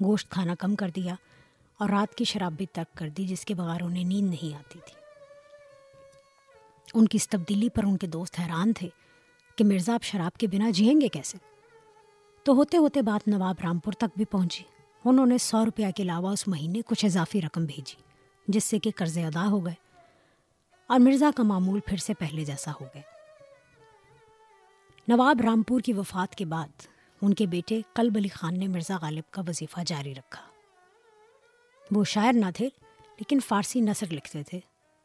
[0.03, 1.15] گوشت کھانا کم کر دیا
[1.79, 4.79] اور رات کی شراب بھی ترک کر دی، جس کے بغیر انہیں نیند نہیں آتی
[4.85, 4.95] تھی۔
[6.93, 8.89] ان کی اس تبدیلی پر ان کے دوست حیران تھے
[9.55, 11.37] کہ مرزا اب شراب کے بنا جئیں گے کیسے؟
[12.43, 14.63] تو ہوتے ہوتے بات نواب رامپور تک بھی پہنچی۔
[15.05, 18.01] انہوں نے سو روپیہ کے علاوہ اس مہینے کچھ اضافی رقم بھیجی،
[18.47, 19.73] جس سے کہ قرضے ادا ہو گئے
[20.87, 23.12] اور مرزا کا معمول پھر سے پہلے جیسا ہو گئے
[25.07, 26.81] نواب رامپور کی وفات کے بعد
[27.21, 30.41] ان کے بیٹے کلب علی خان نے مرزا غالب کا وظیفہ جاری رکھا۔
[31.91, 32.65] وہ شاعر نہ تھے،
[33.01, 34.59] لیکن فارسی نثر لکھتے تھے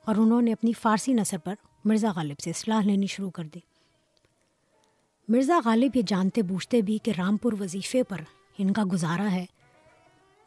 [0.05, 3.61] اور انہوں نے اپنی فارسی نثر پر مرزا غالب سے اصلاح لینی شروع کر دی۔
[5.29, 8.21] مرزا غالب یہ جانتے بوجھتے بھی کہ رامپور وظیفے پر
[8.59, 9.47] ان کا گزارا ہے۔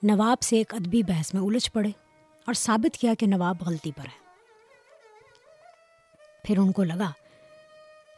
[0.03, 1.89] نواب سے ایک ادبی بحث میں الجھ پڑے
[2.45, 4.21] اور ثابت کیا کہ نواب غلطی پر ہے۔
[6.43, 7.11] پھر ان کو لگا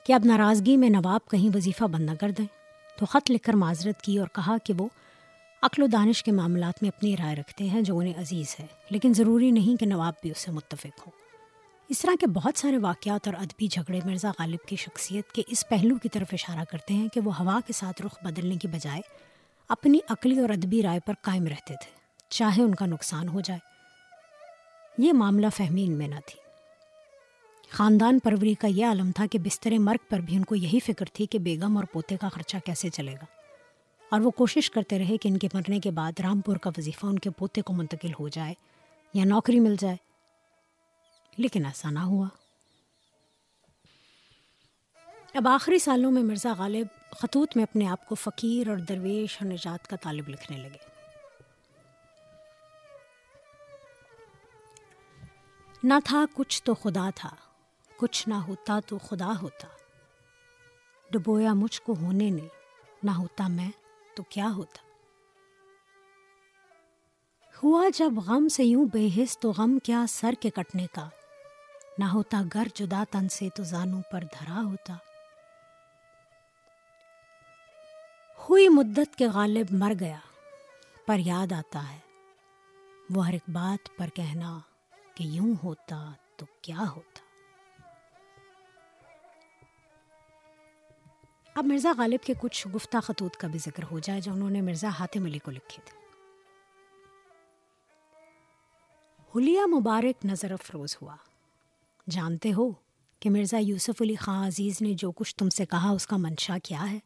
[0.05, 2.45] کہ اب ناراضگی میں نواب کہیں وظیفہ بند نہ کر دیں۔
[2.99, 4.87] تو خط لکھ کر معذرت کی اور کہا کہ وہ
[5.61, 9.13] عقل و دانش کے معاملات میں اپنی رائے رکھتے ہیں جو انہیں عزیز ہے، لیکن
[9.13, 11.11] ضروری نہیں کہ نواب بھی اس سے متفق ہو
[11.89, 15.69] اس طرح کے بہت سارے واقعات اور ادبی جھگڑے مرزا غالب کی شخصیت کے اس
[15.69, 19.01] پہلو کی طرف اشارہ کرتے ہیں کہ وہ ہوا کے ساتھ رخ بدلنے کی بجائے
[19.69, 21.91] اپنی عقلی اور ادبی رائے پر قائم رہتے تھے،
[22.29, 23.59] چاہے ان کا نقصان ہو جائے۔
[24.97, 26.42] یہ معاملہ فہمی ان میں نہ تھی۔
[27.73, 31.05] خاندان پروری کا یہ عالم تھا کہ بستر مرگ پر بھی ان کو یہی فکر
[31.13, 33.25] تھی کہ بیگم اور پوتے کا خرچہ کیسے چلے گا۔
[34.09, 37.19] اور وہ کوشش کرتے رہے کہ ان کے مرنے کے بعد رامپور کا وظیفہ ان
[37.19, 38.53] کے پوتے کو منتقل ہو جائے
[39.13, 39.95] یا نوکری مل جائے۔
[41.37, 42.27] لیکن ایسا نہ ہوا۔
[45.33, 49.51] اب آخری سالوں میں مرزا غالب خطوط میں اپنے آپ کو فقیر اور درویش اور
[49.51, 50.77] نجات کا طالب لکھنے لگے۔
[55.83, 57.29] نہ تھا کچھ تو خدا تھا۔
[58.03, 59.67] کچھ نہ ہوتا تو خدا ہوتا۔
[61.11, 62.47] ڈبویا مجھ کو ہونے نے
[63.03, 63.71] نہ ہوتا میں
[64.15, 64.77] تو کیا ہوتا۔
[67.63, 71.09] ہوا جب غم سے یوں بے حس تو غم کیا سر کے کٹنے کا۔
[71.97, 74.93] نہ ہوتا گر جدا تن سے تو زانوں پر دھرا ہوتا۔
[78.39, 80.19] ہوئی مدت کے غالب مر گیا،
[81.05, 81.99] پر یاد آتا ہے۔
[83.09, 84.59] وہ ہر ایک بات پر کہنا
[85.15, 87.22] کہ یوں ہوتا تو کیا ہوتا۔
[91.55, 94.61] اب مرزا غالب کے کچھ گفتہ خطوط کا بھی ذکر ہو جائے جو انہوں نے
[94.61, 96.03] مرزا حاتم علی کو لکھے تھے۔
[99.35, 101.15] حلیہ مبارک نظر افروز ہوا۔
[102.09, 102.71] جانتے ہو
[103.19, 106.57] کہ مرزا یوسف علی خان عزیز نے جو کچھ تم سے کہا اس کا منشا
[106.63, 106.99] کیا ہے؟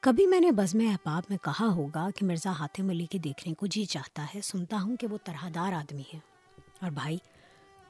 [0.00, 3.66] کبھی میں نے بزم احباب میں کہا ہوگا کہ مرزا حاتم علی کے دیکھنے کو
[3.66, 6.18] جی چاہتا ہے، سنتا ہوں کہ وہ طرح دار آدمی ہے۔
[6.82, 7.18] اور بھائی،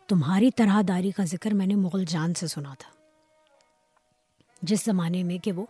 [0.09, 2.96] تمہاری طرح داری کا ذکر میں نے مغل جان سے سنا تھا۔
[4.63, 5.67] جس زمانے میں کہ وہ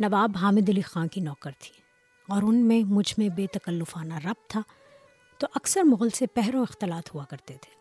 [0.00, 1.80] نواب حامد علی خان کی نوکر تھی
[2.28, 4.60] اور ان میں مجھ میں بے تکلفانہ رب تھا،
[5.38, 7.74] تو اکثر مغل سے پہروں اختلاط ہوا کرتے تھے۔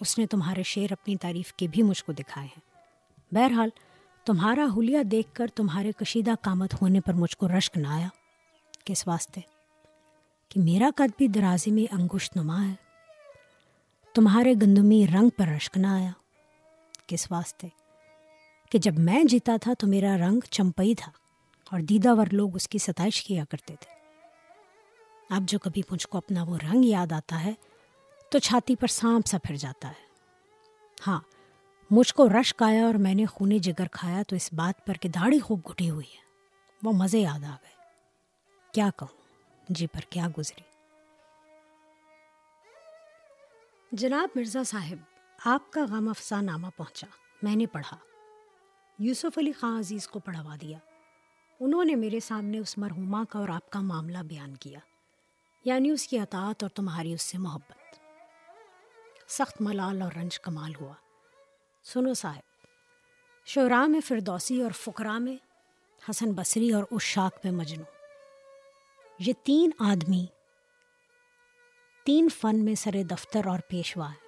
[0.00, 2.76] اس نے تمہارے شعر اپنی تعریف کے بھی مجھ کو دکھائے ہیں۔
[3.34, 3.68] بہرحال،
[4.24, 8.08] تمہارا حلیہ دیکھ کر تمہارے کشیدہ کامت ہونے پر مجھ کو رشک نہ آیا۔
[8.84, 9.40] کس واسطے؟
[10.48, 12.74] کہ میرا قد بھی درازی میں انگشت نما ہے۔
[14.14, 16.10] تمہارے گندمی رنگ پر رشک نہ آیا۔
[17.06, 17.68] کس واسطے؟
[18.70, 21.12] کہ جب میں جیتا تھا تو میرا رنگ چمپئی تھا
[21.70, 23.96] اور دیدہ ور لوگ اس کی ستائش کیا کرتے تھے۔
[25.30, 27.52] اب جو کبھی مجھ کو اپنا وہ رنگ یاد آتا ہے
[28.30, 30.06] تو چھاتی پر سانپ سا پھر جاتا ہے۔
[31.06, 31.20] ہاں
[31.90, 35.08] مجھ کو رشک آیا اور میں نے خونے جگر کھایا تو اس بات پر کہ
[35.08, 36.20] داڑھی خوب گھٹی ہوئی ہے۔
[36.82, 37.74] وہ مزے یاد آ گئے۔
[38.72, 39.16] کیا کہوں؟
[39.68, 40.62] جی پر کیا گزری؟
[43.92, 44.96] جناب مرزا صاحب،
[45.44, 47.06] آپ کا غم افسا نامہ پہنچا۔
[47.42, 47.96] میں نے پڑھا۔
[48.98, 50.78] یوسف علی خان عزیز کو پڑھوا دیا۔
[51.60, 54.78] انہوں نے میرے سامنے اس مرحوما کا اور آپ کا معاملہ بیان کیا
[55.64, 57.96] یعنی اس کی اطاعت اور تمہاری اس سے محبت۔
[59.28, 60.94] سخت ملال اور رنج کمال ہوا۔
[61.82, 62.66] سنو صاحب،
[63.46, 65.36] شعراء میں فردوسی اور فقراء میں
[66.10, 67.84] حسن بصری اور اشاک میں مجنو
[69.18, 70.26] یہ تین آدمی
[72.04, 74.25] تین فن میں سر دفتر اور پیشوا ہے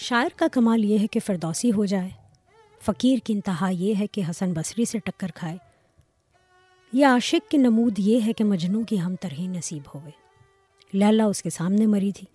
[0.00, 2.10] شاعر کا کمال یہ ہے کہ فردوسی ہو جائے۔
[2.82, 5.56] فقیر کی انتہا یہ ہے کہ حسن بصری سے ٹکر کھائے۔
[6.92, 10.10] یا عاشق کی نمود یہ ہے کہ مجنو کی ہم ترہی نصیب ہوئے
[10.92, 12.26] لیلا اس کے سامنے مری تھی۔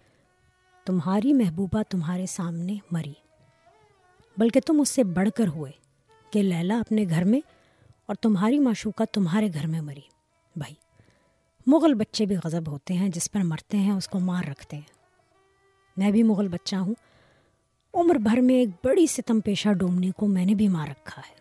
[0.85, 3.13] تمہاری محبوبہ تمہارے سامنے مری۔
[4.37, 5.71] بلکہ تم اس سے بڑھ کر ہوئے
[6.31, 7.39] کہ لیلا اپنے گھر میں
[8.05, 10.07] اور تمہاری معشوقہ تمہارے گھر میں مری۔
[10.55, 10.73] بھائی،
[11.67, 14.93] مغل بچے بھی غضب ہوتے ہیں، جس پر مرتے ہیں اس کو مار رکھتے ہیں۔
[15.97, 16.93] میں بھی مغل بچہ ہوں۔
[17.93, 21.35] عمر بھر میں ایک بڑی ستم پیشہ ڈومنے کو میں نے بھی مار رکھا ہے۔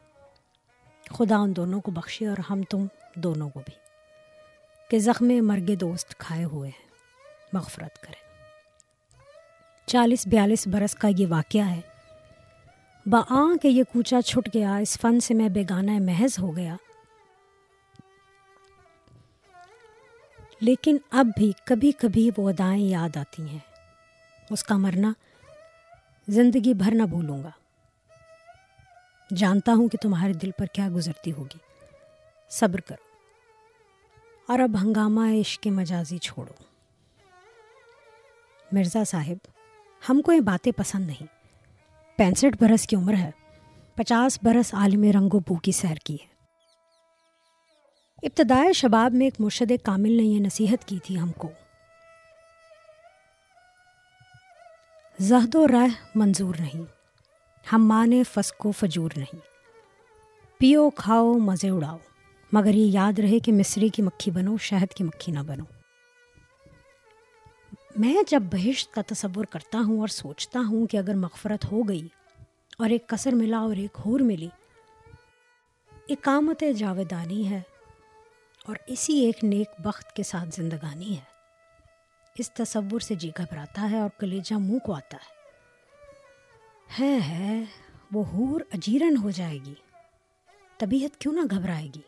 [1.11, 3.83] خدا ان دونوں کو بخشے اور ہم تم دونوں کو بھی۔
[4.91, 6.89] کہ زخم مرگ دوست کھائے ہوئے ہیں،
[7.53, 8.23] مغفرت کرے
[9.87, 11.81] چالیس بیالیس برس کا یہ واقعہ ہے۔
[13.07, 16.77] بآں کہ یہ کوچا چھٹ گیا، اس فن سے میں بیگانہ محض ہو گیا۔
[20.61, 23.59] لیکن اب بھی کبھی کبھی وہ ادائیں یاد آتی ہیں۔
[24.51, 25.13] اس کا مرنا
[26.29, 27.51] زندگی بھر نہ بھولوں گا۔
[29.37, 31.59] جانتا ہوں کہ تمہارے دل پر کیا گزرتی ہوگی۔
[32.51, 33.03] صبر کرو
[34.49, 36.65] اور اب ہنگامہ عشق مجازی چھوڑو۔
[38.73, 39.47] مرزا صاحب،
[40.09, 41.27] ہم کو یہ باتیں پسند نہیں۔
[42.19, 43.31] پینسٹھ برس کی عمر ہے۔
[43.95, 46.33] پچاس برس عالم رنگ و بو کی سیر کی ہے۔
[48.23, 51.51] ابتدائے شباب میں ایک مرشد کامل نے یہ نصیحت کی تھی ہم کو۔
[55.19, 56.83] زہد و رہ منظور نہیں۔
[57.73, 59.37] ہم مانے فسکو فجور نہیں۔
[60.59, 61.99] پیو، کھاؤ، مزے اڑاؤ۔
[62.53, 65.65] مگر یہ یاد رہے کہ مصری کی مکھی بنو، شہد کی مکھی نہ بنو۔
[67.97, 72.09] میں جب بہشت کا تصور کرتا ہوں اور سوچتا ہوں کہ اگر مغفرت ہو گئی
[72.79, 74.49] اور ایک کثر ملا اور ایک ہور ملی،
[76.09, 77.61] اقامت جاویدانی ہے
[78.67, 81.32] اور اسی ایک نیک بخت کے ساتھ زندگانی ہے۔
[82.39, 85.43] اس تصور سے جی گھبراتا ہے اور کلیجہ منہ کو آتا ہے۔
[87.01, 87.65] ہے ہے،
[88.13, 89.75] وہ حور اجیرن ہو جائے گی۔
[90.79, 92.01] طبیعت کیوں نہ گھبرائے گی؟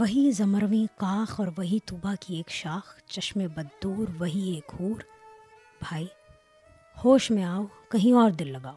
[0.00, 5.00] وہی زمرویں کاخ اور وہی توبہ کی ایک شاخ، چشم بدور وہی ایک حور
[5.80, 6.06] بھائی،
[7.04, 8.76] ہوش میں آؤ، کہیں اور دل لگاؤ۔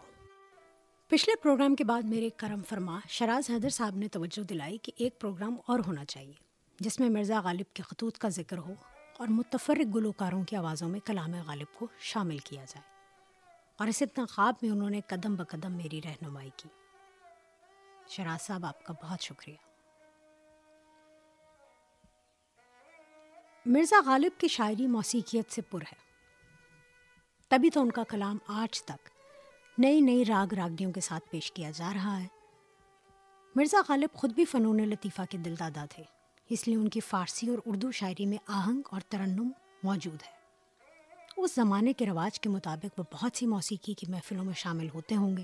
[1.08, 5.22] پچھلے پروگرام کے بعد میرے کرم فرما، شراز حیدر صاحب نے توجہ دلائی کہ ایک
[5.22, 6.34] پروگرام اور ہونا چاہیے،
[6.80, 8.74] جس میں مرزا غالب کے خطوط کا ذکر ہو۔
[9.24, 13.07] اور متفرق گلوکاروں کی آوازوں میں کلام غالب کو شامل کیا جائے۔
[13.78, 16.69] اور اس انتخاب میں انہوں نے قدم بقدم میری رہنمائی کی۔
[18.07, 19.55] شراز صاحب، آپ کا بہت شکریہ۔
[23.65, 25.95] مرزا غالب کی شاعری موسیقیت سے پر ہے۔
[27.49, 29.09] تبھی تو ان کا کلام آج تک
[29.78, 32.28] نئی نئی راگ راگنیوں کے ساتھ پیش کیا جا رہا ہے۔
[33.55, 36.22] مرزا غالب خود بھی فنون لطیفہ کے دل دادا تھے۔
[36.54, 39.51] اس لیے ان کی فارسی اور اردو شاعری میں آہنگ اور ترنم
[39.84, 40.32] موجود ہے۔
[41.38, 45.16] اس زمانے کے رواج کے مطابق وہ بہت سی موسیقی کی محفلوں میں شامل ہوتے
[45.16, 45.43] ہوں گے۔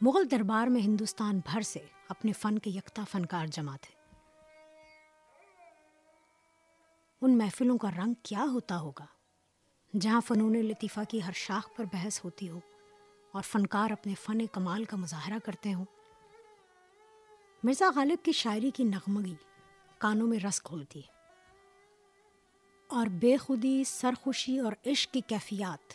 [0.00, 3.94] مغل دربار میں ہندوستان بھر سے اپنے فن کے یکتا فنکار جمع تھے۔
[7.20, 9.06] ان محفلوں کا رنگ کیا ہوتا ہوگا؟
[10.00, 12.60] جہاں فنون لطیفہ کی ہر شاخ پر بحث ہوتی ہو
[13.32, 15.84] اور فنکار اپنے فن کمال کا مظاہرہ کرتے ہوں۔
[17.62, 19.34] مرزا غالب کی شاعری کی نغمگی
[20.02, 21.12] کانوں میں رس کھولتی۔ ہے
[22.88, 25.92] اور بے خودی، سرخوشی اور عشق کی کیفیات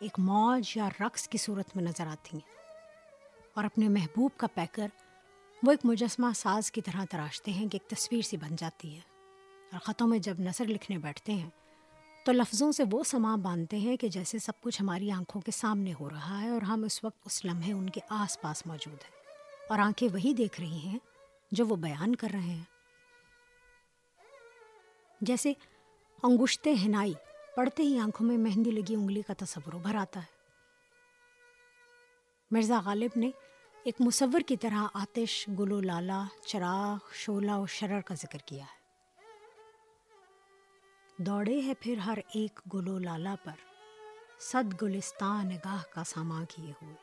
[0.00, 2.54] ایک موج یا رقص کی صورت میں نظر آتی ہیں۔
[3.54, 4.86] اور اپنے محبوب کا پیکر
[5.62, 9.00] وہ ایک مجسمہ ساز کی طرح تراشتے ہیں کہ ایک تصویر سی بن جاتی ہے۔
[9.72, 11.50] اور خطوں میں جب نثر لکھنے بیٹھتے ہیں
[12.24, 15.92] تو لفظوں سے وہ سما باندھتے ہیں کہ جیسے سب کچھ ہماری آنکھوں کے سامنے
[16.00, 19.22] ہو رہا ہے اور ہم اس وقت اس لمحے ان کے آس پاس موجود ہیں۔
[19.68, 20.98] اور آنکھیں وہی دیکھ رہی ہیں
[21.52, 22.75] جو وہ بیان کر رہے ہیں۔
[25.20, 25.52] جیسے
[26.22, 27.14] انگشتے ہنائی،
[27.56, 30.36] پڑھتے ہی آنکھوں میں مہندی لگی، انگلی کا تصور ابھر آتا ہے۔
[32.50, 33.30] مرزا غالب نے
[33.82, 38.76] ایک مصور کی طرح آتش، گلو، لالا، چراغ، شولہ و شرر کا ذکر کیا ہے۔
[41.18, 43.52] دوڑے ہے پھر ہر ایک گلو، لالا پر،
[44.38, 46.94] صد گلستان نگاہ کا ساما کیے ہوئے۔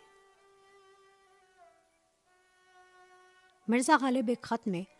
[3.67, 4.92] مرزا غالب ایک خط میں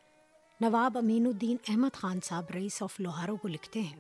[0.64, 4.00] نواب امین الدین احمد خان صاحب رئیس آف لوہاروں کو لکھتے ہیں۔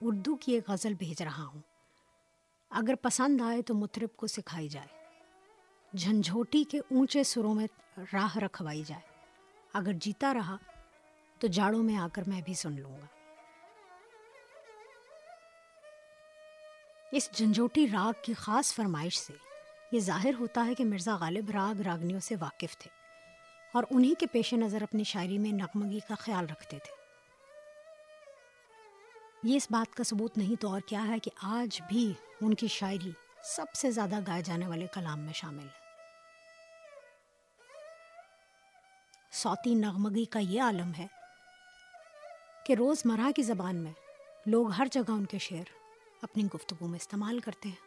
[0.00, 1.60] اردو کی ایک غزل بھیج رہا ہوں۔
[2.70, 4.86] اگر پسند آئے تو مطرب کو سکھائی جائے۔
[5.96, 7.66] جھنجھوٹی کے اونچے سروں میں
[8.12, 9.02] راہ رکھوائی جائے۔
[9.72, 10.56] اگر جیتا رہا
[11.38, 13.06] تو جاڑوں میں آ کر میں بھی سن لوں گا۔
[17.12, 19.32] اس جھنجھوٹی راگ کی خاص فرمائش سے
[19.92, 23.05] یہ ظاہر ہوتا ہے کہ مرزا غالب راگ راگنیوں سے واقف تھے۔
[23.76, 26.94] اور انہی کے پیش نظر اپنی شاعری میں نغمگی کا خیال رکھتے تھے۔
[29.42, 32.66] یہ اس بات کا ثبوت نہیں تو اور کیا ہے کہ آج بھی ان کی
[32.66, 33.10] شاعری
[33.44, 35.86] سب سے زیادہ گائے جانے والے کلام میں شامل ہے۔
[39.32, 41.06] صوتی نغمگی کا یہ عالم ہے
[42.66, 43.92] کہ روز مرہ کی زبان میں
[44.46, 45.70] لوگ ہر جگہ ان کے شعر
[46.22, 47.85] اپنی گفتگو میں استعمال کرتے ہیں۔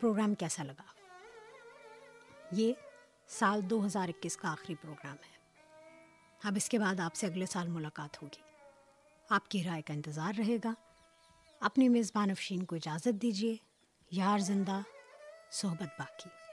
[0.00, 0.82] پروگرام کیسا لگا؟
[2.52, 2.72] یہ
[3.28, 5.36] سال دو ہزار اکیس کا آخری پروگرام ہے۔
[6.44, 8.42] اب اس کے بعد آپ سے اگلے سال ملاقات ہوگی۔
[9.30, 10.72] آپ کی رائے کا انتظار رہے گا۔
[11.60, 13.56] اپنی میزبان افشین کو اجازت دیجیے
[14.10, 14.80] یار زندہ،
[15.50, 16.45] صحبت باقی۔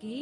[0.00, 0.18] کہ